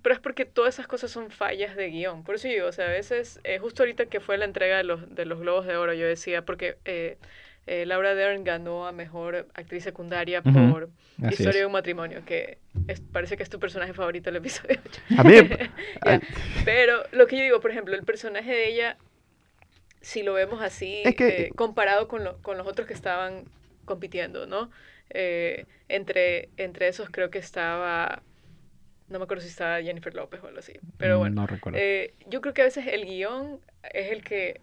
pero 0.03 0.15
es 0.15 0.21
porque 0.21 0.45
todas 0.45 0.75
esas 0.75 0.87
cosas 0.87 1.11
son 1.11 1.31
fallas 1.31 1.75
de 1.75 1.89
guion. 1.89 2.23
Por 2.23 2.37
eso 2.37 2.47
digo, 2.47 2.69
o 2.69 2.73
sea, 2.73 2.87
a 2.87 2.91
veces, 2.91 3.41
eh, 3.43 3.59
justo 3.59 3.83
ahorita 3.83 4.07
que 4.07 4.21
fue 4.21 4.39
la 4.39 4.45
entrega 4.45 4.77
de 4.77 4.85
los, 4.85 5.12
de 5.12 5.25
los 5.25 5.41
Globos 5.41 5.67
de 5.67 5.77
Oro, 5.77 5.95
yo 5.95 6.07
decía, 6.07 6.43
porque... 6.43 6.77
Eh, 6.85 7.17
eh, 7.66 7.85
Laura 7.85 8.14
Dern 8.14 8.44
ganó 8.44 8.87
a 8.87 8.92
Mejor 8.92 9.48
Actriz 9.55 9.83
Secundaria 9.83 10.40
por 10.40 10.88
Historia 11.31 11.61
de 11.61 11.66
un 11.66 11.72
Matrimonio, 11.72 12.22
que 12.24 12.59
parece 13.11 13.37
que 13.37 13.42
es 13.42 13.50
tu 13.50 13.59
personaje 13.59 13.92
favorito 13.92 14.31
del 14.31 14.37
episodio 14.37 14.79
8. 14.87 15.02
A 15.18 15.24
mí. 15.24 15.35
Pero 16.64 17.02
lo 17.11 17.26
que 17.26 17.37
yo 17.37 17.42
digo, 17.42 17.61
por 17.61 17.72
ejemplo, 17.72 17.96
el 17.96 18.05
personaje 18.05 18.52
de 18.52 18.68
ella, 18.68 18.96
si 20.00 20.22
lo 20.22 20.35
vemos 20.35 20.62
así, 20.62 21.02
eh, 21.05 21.50
comparado 21.57 22.07
con, 22.07 22.40
con 22.40 22.57
los 22.57 22.68
otros 22.68 22.87
que 22.87 22.94
estaban 22.94 23.46
compitiendo, 23.85 24.46
¿no? 24.46 24.70
Eh, 25.11 25.66
entre, 25.88 26.50
entre 26.57 26.87
esos 26.87 27.11
creo 27.11 27.31
que 27.31 27.38
estaba 27.38 28.22
no 29.09 29.20
me 29.20 29.24
acuerdo 29.24 29.42
si 29.42 29.48
estaba 29.48 29.81
Jennifer 29.83 30.12
López 30.14 30.40
o 30.42 30.46
algo 30.48 30.59
así. 30.59 30.74
Pero 30.98 31.16
mm, 31.16 31.18
bueno, 31.18 31.35
no 31.42 31.46
recuerdo. 31.46 31.79
yo 32.26 32.40
creo 32.40 32.55
que 32.55 32.62
a 32.62 32.64
veces 32.64 32.87
el 32.88 33.07
guion 33.07 33.61
es 33.92 34.11
el 34.11 34.22
que 34.22 34.61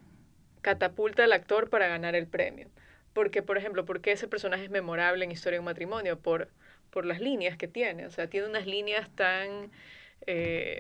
catapulta 0.62 1.26
al 1.26 1.34
actor 1.34 1.70
para 1.70 1.88
ganar 1.88 2.16
el 2.16 2.28
premio. 2.28 2.70
Porque, 3.14 3.44
por 3.44 3.58
ejemplo, 3.58 3.86
¿por 3.86 4.02
qué 4.02 4.12
ese 4.12 4.28
personaje 4.28 4.66
es 4.66 4.70
memorable 4.70 5.24
en 5.24 5.32
Historia 5.32 5.58
de 5.58 5.60
un 5.60 5.66
matrimonio? 5.66 6.20
Por, 6.20 6.50
por 6.90 7.06
las 7.06 7.20
líneas 7.20 7.58
que 7.58 7.68
tiene. 7.68 8.06
O 8.06 8.12
sea, 8.12 8.28
tiene 8.28 8.48
unas 8.48 8.66
líneas 8.68 9.10
tan 9.16 9.72
eh, 10.28 10.80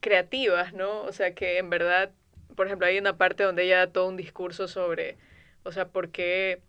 creativas, 0.00 0.74
¿no? 0.74 1.02
O 1.02 1.12
sea, 1.12 1.34
que 1.34 1.58
en 1.58 1.70
verdad, 1.70 2.10
por 2.56 2.66
ejemplo, 2.66 2.86
hay 2.86 2.98
una 2.98 3.16
parte 3.16 3.44
donde 3.44 3.64
ella 3.64 3.78
da 3.78 3.86
todo 3.86 4.08
un 4.08 4.16
discurso 4.16 4.68
sobre, 4.68 5.16
o 5.62 5.72
sea, 5.72 5.88
por 5.88 6.10
qué 6.10 6.60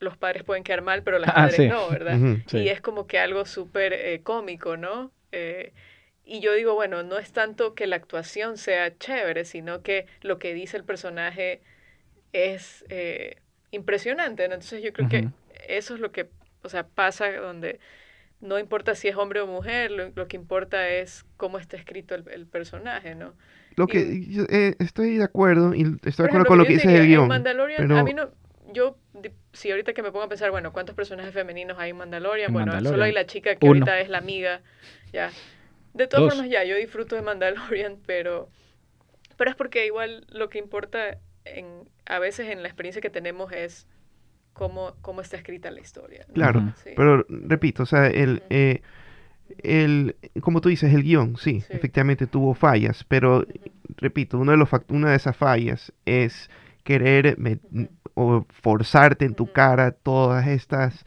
los 0.00 0.16
padres 0.16 0.44
pueden 0.44 0.64
quedar 0.64 0.82
mal, 0.82 1.02
pero 1.02 1.18
las 1.18 1.30
ah, 1.30 1.42
madres 1.42 1.68
no, 1.68 1.90
¿verdad? 1.90 2.18
Y 2.52 2.68
es 2.68 2.80
como 2.80 3.06
que 3.06 3.18
algo 3.18 3.44
súper 3.44 3.92
eh, 3.92 4.22
cómico, 4.22 4.76
¿no? 4.76 5.12
Eh, 5.30 5.72
y 6.24 6.40
yo 6.40 6.54
digo, 6.54 6.74
bueno, 6.74 7.02
no 7.02 7.18
es 7.18 7.32
tanto 7.32 7.74
que 7.74 7.86
la 7.86 7.96
actuación 7.96 8.56
sea 8.56 8.96
chévere, 8.96 9.44
sino 9.44 9.82
que 9.82 10.06
lo 10.22 10.38
que 10.38 10.54
dice 10.54 10.76
el 10.76 10.84
personaje 10.84 11.60
es 12.32 12.84
impresionante, 13.70 14.44
Entonces 14.44 14.82
yo 14.82 14.92
creo 14.92 15.08
que 15.08 15.28
eso 15.68 15.94
es 15.94 16.00
lo 16.00 16.12
que, 16.12 16.28
o 16.62 16.68
sea, 16.68 16.86
pasa 16.86 17.30
donde 17.32 17.80
no 18.40 18.58
importa 18.58 18.94
si 18.94 19.08
es 19.08 19.16
hombre 19.16 19.40
o 19.40 19.46
mujer, 19.46 19.90
lo, 19.90 20.26
que 20.26 20.36
importa 20.36 20.88
es 20.88 21.24
cómo 21.36 21.58
está 21.58 21.76
escrito 21.76 22.14
el, 22.14 22.46
personaje, 22.46 23.14
¿no? 23.14 23.34
Lo 23.76 23.86
que 23.86 24.24
eh, 24.48 24.76
estoy 24.78 25.18
de 25.18 25.24
acuerdo 25.24 25.74
y 25.74 25.82
estoy 26.02 26.24
de 26.24 26.28
acuerdo 26.28 26.46
con 26.46 26.58
lo 26.58 26.64
que 26.64 26.74
dice 26.74 26.96
el 26.96 27.06
guion. 27.06 27.28
Mandalorian, 27.28 27.92
a 27.92 28.02
mí 28.02 28.14
no, 28.14 28.30
yo, 28.72 28.96
si 29.52 29.70
ahorita 29.70 29.92
que 29.92 30.02
me 30.02 30.10
pongo 30.10 30.24
a 30.24 30.28
pensar, 30.28 30.50
bueno, 30.50 30.72
¿cuántos 30.72 30.94
personajes 30.94 31.34
femeninos 31.34 31.78
hay 31.78 31.90
en 31.90 31.96
Mandalorian? 31.96 32.52
bueno, 32.52 32.72
solo 32.82 33.04
hay 33.04 33.12
la 33.12 33.26
chica 33.26 33.56
que 33.56 33.66
ahorita 33.66 34.00
es 34.00 34.08
la 34.08 34.18
amiga, 34.18 34.62
ya. 35.12 35.30
De 35.92 36.06
todas 36.06 36.34
formas, 36.34 36.50
ya, 36.50 36.64
yo 36.64 36.76
disfruto 36.76 37.16
de 37.16 37.22
Mandalorian, 37.22 37.98
pero 38.06 38.48
Pero 39.36 39.50
es 39.50 39.56
porque 39.56 39.86
igual 39.86 40.26
lo 40.30 40.48
que 40.48 40.58
importa 40.58 41.18
en, 41.54 41.66
a 42.06 42.18
veces 42.18 42.48
en 42.48 42.62
la 42.62 42.68
experiencia 42.68 43.00
que 43.00 43.10
tenemos 43.10 43.52
es 43.52 43.86
cómo, 44.52 44.94
cómo 45.00 45.20
está 45.20 45.36
escrita 45.36 45.70
la 45.70 45.80
historia. 45.80 46.26
Claro, 46.34 46.72
pero 46.96 47.24
repito, 47.28 47.84
o 47.84 47.86
sea, 47.86 48.06
el, 48.06 48.42
eh, 48.50 48.82
el, 49.62 50.16
como 50.40 50.60
tú 50.60 50.68
dices, 50.68 50.92
el 50.92 51.02
guion, 51.02 51.36
sí, 51.36 51.62
efectivamente 51.68 52.26
tuvo 52.26 52.54
fallas, 52.54 53.04
pero 53.04 53.46
repito, 53.96 54.38
uno 54.38 54.52
de 54.52 54.58
los 54.58 54.68
una 54.88 55.10
de 55.10 55.16
esas 55.16 55.36
fallas 55.36 55.92
es 56.04 56.50
querer 56.84 57.36
o 58.14 58.46
forzarte 58.62 59.24
en 59.24 59.34
tu 59.34 59.52
cara 59.52 59.92
todas 59.92 60.46
estas 60.46 61.04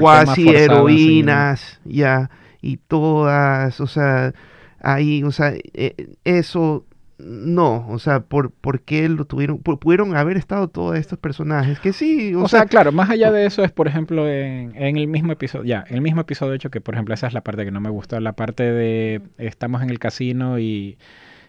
cuasi 0.00 0.48
heroínas, 0.48 1.80
ya, 1.84 2.30
y 2.60 2.76
todas, 2.76 3.80
o 3.80 3.86
sea, 3.86 4.32
ahí, 4.80 5.22
o 5.24 5.32
sea, 5.32 5.54
e, 5.74 6.16
eso 6.24 6.86
no, 7.24 7.86
o 7.88 7.98
sea, 7.98 8.20
¿por, 8.20 8.50
¿por 8.50 8.80
qué 8.80 9.08
lo 9.08 9.24
tuvieron? 9.24 9.58
pudieron 9.58 10.16
haber 10.16 10.36
estado 10.36 10.68
todos 10.68 10.98
estos 10.98 11.18
personajes 11.18 11.78
que 11.78 11.92
sí, 11.92 12.34
o, 12.34 12.48
sea, 12.48 12.66
claro, 12.66 12.92
más 12.92 13.10
allá 13.10 13.30
de 13.30 13.46
eso 13.46 13.62
es, 13.64 13.70
por 13.70 13.88
ejemplo, 13.88 14.28
en, 14.28 14.74
en, 14.76 14.96
el 14.96 15.06
mismo 15.06 15.32
episodio, 15.32 15.64
ya, 15.64 15.84
en 15.88 15.96
el 15.96 16.00
mismo 16.00 16.20
episodio 16.22 16.54
hecho 16.54 16.70
que, 16.70 16.80
por 16.80 16.94
ejemplo, 16.94 17.14
esa 17.14 17.26
es 17.26 17.32
la 17.32 17.42
parte 17.42 17.64
que 17.64 17.70
no 17.70 17.80
me 17.80 17.90
gustó, 17.90 18.18
la 18.20 18.32
parte 18.32 18.64
de 18.64 19.22
estamos 19.38 19.82
en 19.82 19.90
el 19.90 19.98
casino 19.98 20.58
y, 20.58 20.98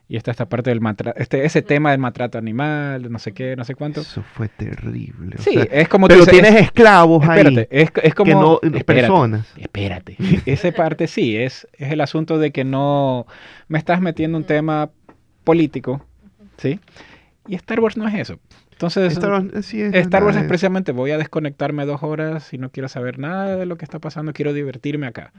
y 0.08 0.18
está 0.18 0.32
esta 0.32 0.48
parte 0.48 0.70
del 0.70 0.82
maltrato, 0.82 1.20
este, 1.20 1.46
ese 1.46 1.62
tema 1.62 1.92
del 1.92 2.00
maltrato 2.00 2.38
animal, 2.38 3.12
no 3.12 3.20
sé 3.20 3.32
qué, 3.32 3.56
no 3.56 3.64
sé 3.64 3.74
cuánto. 3.74 4.02
Eso 4.02 4.22
fue 4.22 4.50
terrible. 4.50 5.38
Sí, 5.40 5.58
es 5.72 5.88
como 5.88 6.08
Pero 6.08 6.26
tienes 6.26 6.56
esclavos 6.56 7.28
ahí. 7.28 7.66
Es, 7.72 7.90
es 8.02 8.14
como... 8.14 8.60
Que 8.62 8.70
no, 8.70 8.84
personas. 8.86 9.48
Espérate. 9.58 10.18
Esa 10.46 10.72
parte 10.72 11.08
sí, 11.08 11.38
es, 11.38 11.68
es 11.74 11.92
el 11.92 12.02
asunto 12.02 12.38
de 12.38 12.52
que 12.52 12.64
no 12.64 13.26
me 13.70 13.80
estás 13.80 14.02
metiendo 14.02 14.38
un 14.38 14.44
tema 14.44 14.92
político, 15.44 16.06
¿sí? 16.58 16.80
Y 17.48 17.56
Star 17.56 17.80
Wars 17.80 17.98
no 17.98 18.08
es 18.08 18.16
eso. 18.16 18.40
Entonces, 18.72 19.14
Star 19.14 19.32
Wars, 20.24 20.36
es, 20.36 20.44
precisamente 20.46 20.92
voy 20.92 21.12
a 21.12 21.18
desconectarme 21.18 21.86
dos 21.86 22.04
horas 22.04 22.54
y 22.54 22.58
no 22.58 22.72
quiero 22.72 22.90
saber 22.90 23.20
nada 23.20 23.56
de 23.56 23.66
lo 23.66 23.78
que 23.78 23.86
está 23.86 24.00
pasando, 24.00 24.34
quiero 24.34 24.54
divertirme 24.54 25.08
acá 25.08 25.32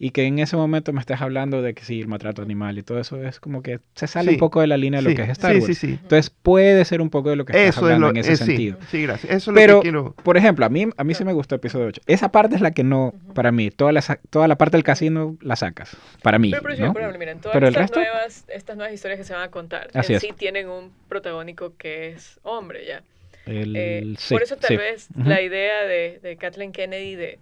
y 0.00 0.10
que 0.10 0.24
en 0.24 0.38
ese 0.38 0.56
momento 0.56 0.92
me 0.92 1.00
estés 1.00 1.20
hablando 1.20 1.60
de 1.60 1.74
que 1.74 1.84
sí, 1.84 2.00
el 2.00 2.06
maltrato 2.06 2.40
animal 2.40 2.78
y 2.78 2.82
todo 2.82 3.00
eso 3.00 3.20
es 3.20 3.40
como 3.40 3.62
que 3.62 3.80
se 3.94 4.06
sale 4.06 4.30
un 4.30 4.38
poco 4.38 4.60
de 4.60 4.68
la 4.68 4.76
línea 4.76 5.02
de 5.02 5.10
lo 5.10 5.16
que 5.16 5.22
es 5.22 5.30
Star 5.30 5.56
Wars. 5.56 5.82
Entonces 5.82 6.30
puede 6.30 6.84
ser 6.84 7.00
un 7.00 7.10
poco 7.10 7.30
de 7.30 7.36
lo 7.36 7.44
que 7.44 7.52
estás 7.52 7.82
hablando 7.82 8.10
en 8.10 8.16
ese 8.18 8.36
sentido. 8.36 8.78
Sí, 8.90 9.02
gracias. 9.02 9.32
Eso 9.32 9.50
es 9.50 9.54
Pero, 9.54 9.74
lo 9.74 9.80
que 9.80 9.84
quiero. 9.84 10.14
por 10.22 10.36
ejemplo, 10.36 10.64
a 10.64 10.68
mí, 10.68 10.86
a 10.96 11.04
mí 11.04 11.14
sí 11.14 11.24
me 11.24 11.32
gustó 11.32 11.56
el 11.56 11.58
episodio 11.58 11.86
8. 11.86 12.02
Esa 12.06 12.30
parte 12.30 12.54
es 12.54 12.60
la 12.60 12.70
que 12.70 12.84
no, 12.84 13.12
para 13.34 13.50
mí, 13.50 13.70
toda 13.70 13.90
la, 13.90 14.02
toda 14.30 14.46
la 14.46 14.56
parte 14.56 14.76
del 14.76 14.84
casino 14.84 15.36
la 15.40 15.56
sacas, 15.56 15.96
para 16.22 16.38
mí. 16.38 16.50
Pero, 16.50 16.62
por 16.62 16.72
ejemplo, 16.72 17.18
miren, 17.18 17.40
todas 17.40 17.60
estas, 17.60 17.90
nuevas, 17.90 18.44
estas 18.48 18.76
nuevas 18.76 18.94
historias 18.94 19.18
que 19.18 19.24
se 19.24 19.32
van 19.32 19.42
a 19.42 19.50
contar 19.50 19.88
en 19.92 20.20
sí 20.20 20.32
tienen 20.36 20.68
un 20.68 20.92
protagónico 21.08 21.76
que 21.76 22.10
es 22.10 22.38
hombre 22.44 22.86
ya. 22.86 23.02
Eh, 23.50 24.14
por 24.28 24.42
eso 24.42 24.56
tal 24.56 24.76
vez 24.76 25.08
la 25.16 25.40
idea 25.40 25.82
de, 25.84 26.20
de 26.22 26.36
Kathleen 26.36 26.70
Kennedy 26.70 27.14
de 27.14 27.38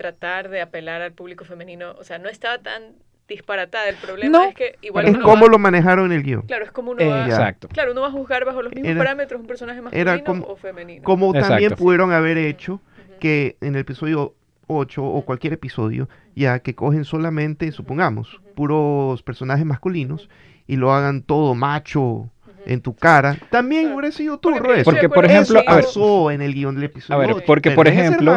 tratar 0.00 0.48
de 0.48 0.62
apelar 0.62 1.02
al 1.02 1.12
público 1.12 1.44
femenino, 1.44 1.92
o 1.98 2.04
sea, 2.04 2.18
no 2.18 2.30
estaba 2.30 2.56
tan 2.56 2.94
disparatada. 3.28 3.86
El 3.90 3.96
problema 3.96 4.48
es 4.48 4.54
que 4.54 4.78
igual 4.80 5.20
cómo 5.20 5.46
lo 5.46 5.58
manejaron 5.58 6.06
en 6.06 6.12
el 6.12 6.22
guion. 6.22 6.42
Claro, 6.42 6.64
es 6.64 6.72
como 6.72 6.92
uno 6.92 7.06
va, 7.06 7.26
Exacto. 7.26 7.68
Claro, 7.68 7.92
uno 7.92 8.00
va 8.00 8.06
a 8.06 8.10
juzgar 8.10 8.46
bajo 8.46 8.62
los 8.62 8.74
mismos 8.74 8.96
parámetros 8.96 9.38
un 9.38 9.46
personaje 9.46 9.82
masculino 9.82 10.44
o 10.48 10.56
femenino. 10.56 11.02
Como 11.02 11.34
también 11.34 11.72
pudieron 11.72 12.12
haber 12.12 12.38
hecho 12.38 12.80
que 13.20 13.58
en 13.60 13.74
el 13.74 13.82
episodio 13.82 14.34
8 14.68 15.04
o 15.04 15.22
cualquier 15.26 15.52
episodio, 15.52 16.08
ya 16.34 16.60
que 16.60 16.74
cogen 16.74 17.04
solamente, 17.04 17.70
supongamos, 17.70 18.40
puros 18.54 19.22
personajes 19.22 19.66
masculinos 19.66 20.30
y 20.66 20.76
lo 20.76 20.94
hagan 20.94 21.20
todo 21.20 21.54
macho 21.54 22.30
en 22.64 22.80
tu 22.80 22.94
cara, 22.94 23.36
también 23.50 23.92
hubiera 23.92 24.12
sido 24.12 24.38
turro 24.38 24.72
eso. 24.72 24.84
Porque, 24.84 25.10
por 25.10 25.26
ejemplo, 25.26 25.62
pasó 25.66 26.30
en 26.30 26.40
el 26.40 26.54
guion 26.54 26.74
del 26.74 26.84
episodio. 26.84 27.20
A 27.20 27.26
ver, 27.26 27.44
porque, 27.44 27.72
por 27.72 27.86
ejemplo, 27.86 28.34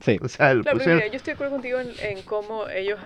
Sí. 0.00 0.18
O 0.22 0.28
sea, 0.28 0.52
yo 0.52 0.60
estoy 0.62 1.06
de 1.06 1.32
acuerdo 1.32 1.52
contigo 1.52 1.78
en, 1.80 2.22
cómo 2.22 2.68
ellos, 2.68 2.98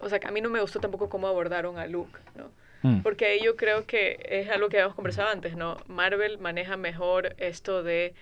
o 0.00 0.08
sea, 0.08 0.18
que 0.18 0.28
a 0.28 0.30
mí 0.30 0.40
no 0.40 0.50
me 0.50 0.60
gustó 0.60 0.80
tampoco 0.80 1.08
cómo 1.08 1.26
abordaron 1.26 1.78
a 1.78 1.86
Luke, 1.86 2.18
¿no? 2.34 2.50
Mm. 2.82 3.02
Porque 3.02 3.26
ahí 3.26 3.40
yo 3.42 3.56
creo 3.56 3.86
que 3.86 4.18
es 4.28 4.48
algo 4.50 4.68
que 4.68 4.76
habíamos 4.76 4.94
conversado 4.94 5.28
antes, 5.30 5.56
¿no? 5.56 5.78
Marvel 5.86 6.38
maneja 6.38 6.76
mejor 6.76 7.34
esto 7.38 7.82
de 7.82 8.14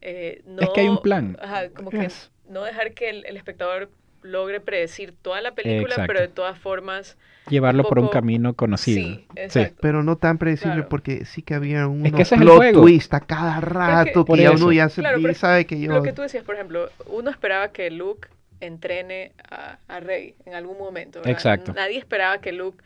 eh, 0.00 0.42
no... 0.46 0.62
Es 0.62 0.68
que 0.70 0.82
hay 0.82 0.88
un 0.88 1.02
plan. 1.02 1.36
Ajá, 1.40 1.70
como 1.70 1.90
que 1.90 2.08
no 2.48 2.62
dejar 2.62 2.94
que 2.94 3.10
el, 3.10 3.26
el 3.26 3.36
espectador 3.36 3.90
logre 4.24 4.60
predecir 4.60 5.14
toda 5.20 5.40
la 5.40 5.54
película, 5.54 6.04
pero 6.06 6.20
de 6.20 6.28
todas 6.28 6.58
formas... 6.58 7.16
Llevarlo 7.50 7.84
por 7.84 7.98
un 7.98 8.08
camino 8.08 8.54
conocido. 8.54 9.20
Sí, 9.48 9.66
Pero 9.80 10.02
no 10.02 10.16
tan 10.16 10.38
predecible 10.38 10.82
porque 10.84 11.26
sí 11.26 11.42
que 11.42 11.54
había 11.54 11.86
un 11.86 12.02
plot 12.10 12.72
twist 12.72 13.12
a 13.12 13.20
cada 13.20 13.60
rato 13.60 14.24
que, 14.24 14.38
ya 14.38 14.52
uno 14.52 14.72
ya, 14.72 14.88
sabe 14.88 15.66
que 15.66 15.78
yo... 15.78 15.92
Lo 15.92 16.02
que 16.02 16.14
tú 16.14 16.22
decías, 16.22 16.42
por 16.42 16.54
ejemplo, 16.54 16.90
uno 17.06 17.30
esperaba 17.30 17.70
que 17.70 17.90
Luke 17.90 18.28
entrene 18.60 19.32
a, 19.50 19.78
a 19.88 20.00
Rey 20.00 20.34
en 20.46 20.54
algún 20.54 20.78
momento. 20.78 21.20
Exacto. 21.26 21.74
Nadie 21.74 21.98
esperaba 21.98 22.38
que 22.38 22.52
Luke 22.52 22.82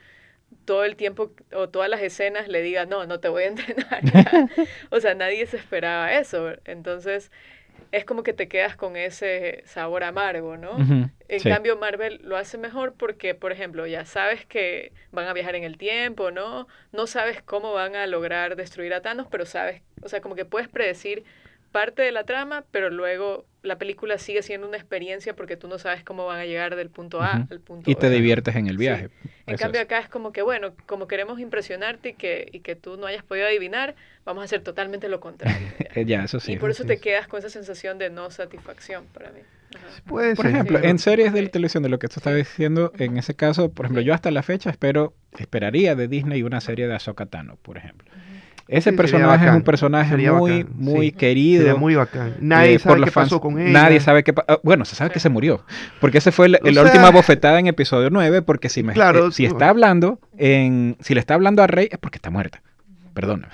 todo 0.64 0.85
el 0.85 0.96
tiempo 0.96 1.33
o 1.55 1.68
todas 1.68 1.88
las 1.88 2.03
escenas 2.03 2.48
le 2.48 2.61
diga, 2.62 2.85
no, 2.85 3.07
no 3.07 3.20
te 3.20 3.29
voy 3.29 3.44
a 3.44 3.46
entrenar. 3.48 4.03
o 4.90 5.01
sea, 5.01 5.14
nadie 5.14 5.46
se 5.46 5.57
esperaba 5.57 6.12
eso. 6.12 6.53
Entonces, 6.64 7.31
es 7.92 8.05
como 8.05 8.22
que 8.22 8.33
te 8.33 8.48
quedas 8.48 8.77
con 8.77 8.96
ese 8.96 9.62
sabor 9.66 10.05
amargo, 10.05 10.57
¿no? 10.57 10.77
En 11.29 11.42
cambio, 11.42 11.77
Marvel 11.77 12.20
lo 12.22 12.37
hace 12.37 12.59
mejor 12.59 12.94
porque, 12.94 13.35
por 13.35 13.53
ejemplo, 13.53 13.87
ya 13.87 14.05
sabes 14.05 14.46
que 14.46 14.92
van 15.11 15.27
a 15.27 15.33
viajar 15.33 15.55
en 15.55 15.64
el 15.64 15.77
tiempo, 15.79 16.31
¿no? 16.31 16.68
No 16.92 17.07
sabes 17.07 17.42
cómo 17.42 17.72
van 17.72 17.96
a 17.96 18.07
lograr 18.07 18.57
destruir 18.57 18.94
a 18.94 19.03
Thanos, 19.03 19.27
pero 19.31 19.46
sabes, 19.46 19.83
o 20.03 20.09
sea, 20.09 20.20
como 20.20 20.35
que 20.35 20.44
puedes 20.44 20.68
predecir 20.68 21.24
parte 21.73 22.03
de 22.03 22.13
la 22.13 22.25
trama, 22.25 22.65
pero 22.71 22.91
luego 22.91 23.45
la 23.63 23.77
película 23.77 24.19
sigue 24.19 24.43
siendo 24.43 24.67
una 24.67 24.77
experiencia 24.77 25.35
porque 25.35 25.57
tú 25.57 25.69
no 25.69 25.79
sabes 25.79 26.03
cómo 26.03 26.27
van 26.27 26.41
a 26.41 26.47
llegar 26.47 26.77
del 26.77 26.91
punto 26.91 27.21
A 27.21 27.47
al 27.51 27.61
punto 27.61 27.87
B. 27.87 27.93
Y 27.93 27.95
te 27.95 28.09
diviertes 28.11 28.57
en 28.57 28.67
el 28.67 28.77
viaje. 28.77 29.11
En 29.47 29.57
cambio 29.57 29.81
acá 29.81 29.99
es 29.99 30.09
como 30.09 30.33
que, 30.33 30.43
bueno, 30.43 30.73
como 30.87 31.09
queremos 31.09 31.41
impresionarte 31.41 32.11
y 32.11 32.13
que, 32.15 32.49
y 32.53 32.61
que 32.61 32.77
tú 32.77 32.97
no 32.97 33.07
hayas 33.07 33.23
podido 33.23 33.47
adivinar, 33.47 33.95
vamos 34.25 34.43
a 34.43 34.45
hacer 34.45 34.63
totalmente 34.63 35.09
lo 35.09 35.21
contrario. 35.21 35.69
ya, 36.07 36.25
eso 36.25 36.41
sí. 36.41 36.53
Y 36.53 36.57
por 36.59 36.71
eso 36.71 36.85
te 36.85 36.99
quedas 36.99 37.29
con 37.29 37.39
esa 37.39 37.51
sensación 37.51 37.99
de 37.99 38.11
no 38.11 38.31
satisfacción 38.31 39.07
para 39.13 39.31
mí. 39.31 39.41
por 40.07 40.47
ejemplo, 40.47 40.79
en 40.83 40.99
series 40.99 41.33
de 41.33 41.47
televisión, 41.49 41.83
de 41.83 41.89
lo 41.89 41.99
que 41.99 42.09
tú 42.09 42.15
estabas 42.19 42.39
diciendo, 42.39 42.93
en 42.99 43.17
ese 43.19 43.35
caso, 43.35 43.71
por 43.71 43.87
ejemplo, 43.87 44.03
yo 44.03 44.15
hasta 44.15 44.31
la 44.31 44.43
fecha 44.43 44.71
espero, 44.71 45.15
esperaría 45.39 45.95
de 45.95 46.09
Disney 46.09 46.43
una 46.43 46.61
serie 46.61 46.87
de 46.87 46.95
Ahsoka 46.95 47.27
Tano, 47.27 47.57
por 47.57 47.77
ejemplo. 47.77 48.11
Ese 48.69 48.93
personaje 48.93 49.47
es 49.47 49.53
un 49.53 49.63
personaje 49.63 50.17
muy, 50.31 50.67
muy 50.75 51.11
querido. 51.11 51.79
muy 51.79 51.95
bacán. 51.95 52.35
Nadie 52.41 52.75
eh, 52.75 52.79
sabe 52.79 53.05
qué 53.05 53.11
pasó 53.11 53.41
con 53.41 53.59
él. 53.59 53.73
Nadie 53.73 53.99
sabe 54.01 54.23
qué 54.23 54.35
pasó. 54.35 54.61
Bueno, 54.63 54.85
se 54.85 54.95
sabe 54.95 55.11
que 55.11 55.21
se 55.21 55.31
murió. 55.31 55.65
Porque 56.01 56.19
ese 56.19 56.33
fue 56.33 56.49
la 56.49 56.83
última 56.83 57.11
bofetada 57.11 57.59
en 57.59 57.67
episodio 57.67 58.11
9. 58.11 58.43
Porque 58.43 58.69
si, 58.69 58.83
me, 58.83 58.93
claro, 58.93 59.31
si 59.31 59.47
está 59.47 59.71
hablando, 59.71 60.21
en, 60.37 60.97
si 61.01 61.15
le 61.15 61.21
está 61.21 61.35
hablando 61.35 61.63
a 61.63 61.67
Rey, 61.67 61.89
es 61.91 61.99
porque 61.99 62.17
está 62.17 62.31
muerta. 62.31 62.63
Perdona. 63.21 63.49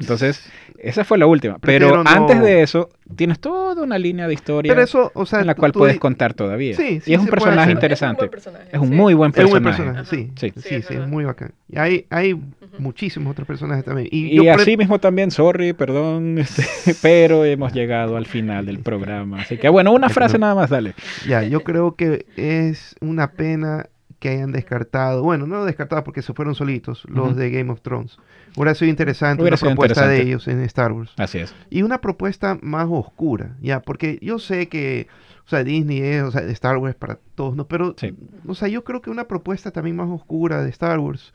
Entonces, 0.00 0.50
esa 0.78 1.02
fue 1.02 1.16
la 1.16 1.26
última. 1.26 1.58
Pero 1.58 2.02
antes 2.06 2.42
de 2.42 2.62
eso, 2.62 2.90
tienes 3.16 3.40
toda 3.40 3.82
una 3.82 3.98
línea 3.98 4.28
de 4.28 4.34
historia 4.34 4.74
en 4.74 5.46
la 5.46 5.54
cual 5.54 5.72
puedes 5.72 5.98
contar 5.98 6.34
todavía. 6.34 6.76
Sí, 6.76 7.00
y 7.06 7.14
es 7.14 7.18
un 7.18 7.26
personaje 7.28 7.72
interesante. 7.72 8.30
Es 8.70 8.78
un, 8.78 8.94
muy 8.94 9.14
buen 9.14 9.32
personaje. 9.32 9.82
Es 9.82 9.88
un 9.88 10.04
sí, 10.04 10.30
sí, 10.36 10.52
sí, 10.82 10.94
es 10.94 11.08
muy 11.08 11.24
bacán. 11.24 11.52
Y 11.70 11.78
hay, 11.78 12.06
hay 12.10 12.38
muchísimos 12.78 13.30
otros 13.32 13.46
personajes 13.46 13.82
también. 13.84 14.08
Y, 14.10 14.46
así 14.48 14.76
mismo 14.76 14.98
también, 14.98 15.30
sorry, 15.30 15.72
perdón, 15.72 16.38
este, 16.38 16.64
pero 17.02 17.46
hemos 17.46 17.72
llegado 17.72 18.18
al 18.18 18.26
final 18.26 18.66
del 18.66 18.80
programa. 18.80 19.40
Así 19.40 19.56
que 19.56 19.70
bueno, 19.70 19.92
una 19.92 20.08
frase 20.10 20.38
nada 20.38 20.54
más, 20.54 20.68
dale. 20.68 20.94
Ya, 21.26 21.42
yo 21.44 21.60
creo 21.64 21.94
que 21.94 22.26
es 22.36 22.94
una 23.00 23.32
pena 23.32 23.86
que 24.18 24.30
hayan 24.30 24.52
descartado, 24.52 25.22
bueno, 25.22 25.46
no 25.46 25.64
descartado 25.64 26.04
porque 26.04 26.22
se 26.22 26.32
fueron 26.34 26.54
solitos, 26.54 27.04
los 27.08 27.36
de 27.36 27.50
Game 27.50 27.70
of 27.70 27.80
Thrones. 27.82 28.18
Hubiera 28.58 28.74
sido 28.74 28.90
interesante 28.90 29.42
una 29.42 29.56
propuesta 29.56 30.06
de 30.06 30.22
ellos 30.22 30.48
en 30.48 30.60
Star 30.62 30.92
Wars. 30.92 31.12
Así 31.16 31.38
es. 31.38 31.54
Y 31.70 31.82
una 31.82 32.00
propuesta 32.00 32.58
más 32.60 32.86
oscura, 32.90 33.56
ya, 33.60 33.80
porque 33.80 34.18
yo 34.20 34.38
sé 34.38 34.68
que, 34.68 35.06
o 35.46 35.48
sea, 35.48 35.64
Disney 35.64 36.00
es, 36.00 36.22
o 36.22 36.30
sea, 36.30 36.42
Star 36.42 36.76
Wars 36.78 36.96
para 36.96 37.18
todos, 37.34 37.56
¿no? 37.56 37.66
Pero, 37.68 37.94
o 38.46 38.54
sea, 38.54 38.68
yo 38.68 38.84
creo 38.84 39.00
que 39.00 39.10
una 39.10 39.28
propuesta 39.28 39.70
también 39.70 39.96
más 39.96 40.08
oscura 40.08 40.62
de 40.62 40.70
Star 40.70 40.98
Wars, 40.98 41.32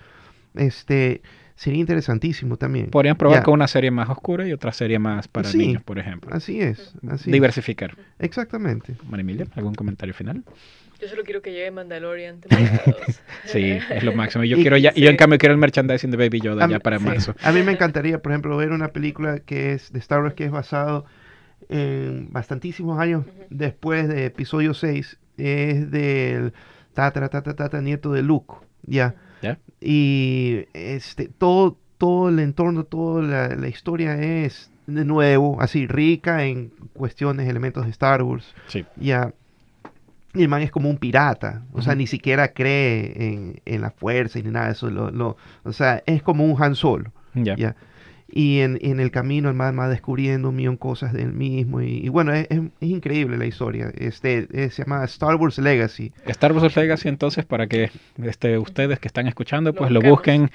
este, 0.56 1.22
sería 1.56 1.80
interesantísimo 1.80 2.58
también. 2.58 2.90
Podrían 2.90 3.18
probar 3.18 3.44
con 3.44 3.54
una 3.54 3.68
serie 3.68 3.92
más 3.92 4.10
oscura 4.10 4.48
y 4.48 4.54
otra 4.54 4.74
serie 4.74 5.00
más 5.00 5.28
para 5.28 5.52
niños, 5.52 5.84
por 5.84 6.00
ejemplo. 6.00 6.34
Así 6.34 6.62
es, 6.62 6.94
así 7.10 7.32
Diversificar. 7.32 7.96
Exactamente. 8.20 8.96
Marimilia, 9.10 9.48
¿algún 9.56 9.76
comentario 9.76 10.14
final? 10.14 10.44
Yo 11.04 11.10
solo 11.10 11.24
quiero 11.26 11.42
que 11.42 11.52
llegue 11.52 11.70
Mandalorian 11.70 12.40
sí, 13.46 13.78
es 13.90 14.04
lo 14.04 14.14
máximo. 14.14 14.46
Yo 14.46 14.56
quiero 14.56 14.78
ya, 14.78 14.94
yo 14.94 15.10
en 15.10 15.18
cambio 15.18 15.38
quiero 15.38 15.54
el 15.54 15.60
merchandising 15.60 16.10
de 16.12 16.16
Baby 16.16 16.40
Yoda 16.40 16.66
ya 16.70 16.80
para 16.80 16.98
marzo. 16.98 17.36
A 17.44 17.52
mí 17.52 17.62
me 17.62 17.74
encantaría, 17.74 18.22
por 18.22 18.32
ejemplo, 18.32 18.56
ver 18.56 18.72
una 18.72 18.88
película 18.94 19.40
que 19.40 19.74
es 19.74 19.92
de 19.92 20.00
Star 20.00 20.22
Wars 20.22 20.34
que 20.34 20.46
es 20.46 20.52
basado 20.52 21.04
en 21.68 22.32
bastantísimos 22.32 23.02
años 23.02 23.26
después 23.50 24.08
de 24.08 24.28
episodio 24.28 24.74
6. 24.74 25.20
Es 25.36 25.92
del 25.92 26.54
tata, 26.94 27.28
tata, 27.28 27.54
tata, 27.54 27.82
nieto 27.82 28.14
de 28.14 28.22
Luke. 28.22 28.56
Ya. 28.84 29.16
Y 29.82 30.68
este, 30.72 31.28
todo, 31.28 31.78
todo 31.98 32.30
el 32.30 32.40
entorno, 32.40 32.86
toda 32.86 33.22
la, 33.22 33.56
la 33.58 33.68
historia 33.68 34.16
es 34.22 34.72
de 34.88 35.04
nuevo, 35.04 35.62
así 35.62 35.86
rica 35.86 36.46
en 36.46 36.70
cuestiones, 36.94 37.50
elementos 37.50 37.84
de 37.84 37.92
Star 37.92 38.24
Wars. 38.24 38.56
Sí. 38.68 38.86
Ya. 38.96 39.34
Y 40.34 40.42
el 40.42 40.50
man 40.50 40.62
es 40.64 40.72
como 40.72 40.90
un 40.90 40.98
pirata, 40.98 41.64
o 41.74 41.82
sea, 41.82 41.94
ni 41.94 42.08
siquiera 42.08 42.54
cree 42.54 43.14
en, 43.18 43.62
en, 43.66 43.82
la 43.82 43.92
fuerza 43.92 44.40
y 44.40 44.44
ni 44.44 44.50
nada 44.50 44.66
de 44.68 44.72
eso. 44.72 44.90
Lo, 44.90 45.12
lo, 45.12 45.38
o 45.64 45.74
sea, 45.74 46.02
es 46.08 46.24
como 46.24 46.44
un 46.44 46.62
Han 46.62 46.76
Solo. 46.76 47.12
Ya. 47.36 47.76
Y 48.36 48.62
en, 48.62 48.80
en, 48.82 49.00
el 49.00 49.12
camino 49.12 49.50
el 49.50 49.56
man 49.56 49.78
va 49.78 49.88
descubriendo 49.88 50.50
un 50.50 50.56
millón 50.56 50.76
de 50.76 50.80
cosas 50.80 51.14
de 51.14 51.22
él 51.22 51.34
mismo. 51.34 51.82
Y, 51.82 52.10
bueno, 52.10 52.34
es, 52.34 52.48
es, 52.50 52.62
increíble 52.80 53.38
la 53.38 53.46
historia. 53.46 53.92
Este, 53.96 54.48
se 54.72 54.84
llama 54.84 55.04
Star 55.06 55.36
Wars 55.36 55.60
Legacy. 55.60 56.12
Star 56.26 56.52
Wars 56.52 56.76
Legacy, 56.76 57.10
entonces, 57.10 57.46
para 57.46 57.68
que 57.68 57.92
este, 58.24 58.58
ustedes 58.58 59.00
que 59.00 59.08
están 59.08 59.28
escuchando, 59.28 59.74
pues 59.74 59.92
lo, 59.92 60.02
busquen 60.02 60.50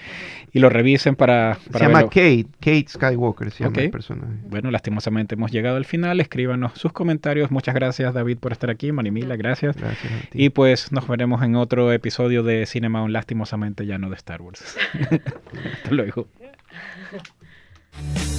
y 0.52 0.58
lo 0.58 0.70
revisen 0.70 1.14
para... 1.14 1.56
para 1.70 1.84
se 1.84 1.92
llama 1.92 2.02
Kate, 2.08 2.46
Kate 2.58 2.86
Skywalker, 2.88 3.50
se 3.52 3.64
llama 3.64 3.76
el 3.78 3.90
personaje. 3.90 4.34
Bueno, 4.50 4.72
lastimosamente 4.72 5.36
hemos 5.36 5.52
llegado 5.52 5.76
al 5.76 5.84
final. 5.84 6.20
Escríbanos 6.20 6.72
sus 6.74 6.92
comentarios. 6.92 7.52
Muchas 7.52 7.76
gracias, 7.76 8.12
David, 8.12 8.38
por 8.38 8.50
estar 8.50 8.70
aquí. 8.70 8.90
Marimila, 8.90 9.36
gracias. 9.36 9.76
Gracias 9.76 10.12
Y 10.32 10.50
pues 10.50 10.90
nos 10.90 11.06
veremos 11.06 11.42
en 11.42 11.54
otro 11.54 11.92
episodio 11.92 12.42
de 12.42 12.66
Cinema 12.66 13.02
On, 13.02 13.12
lastimosamente 13.12 13.86
ya 13.86 13.98
no 13.98 14.10
de 14.10 14.16
Star 14.16 14.42
Wars. 14.42 14.76
Hasta 14.94 15.90
luego. 15.90 16.26
Bye. 17.98 18.37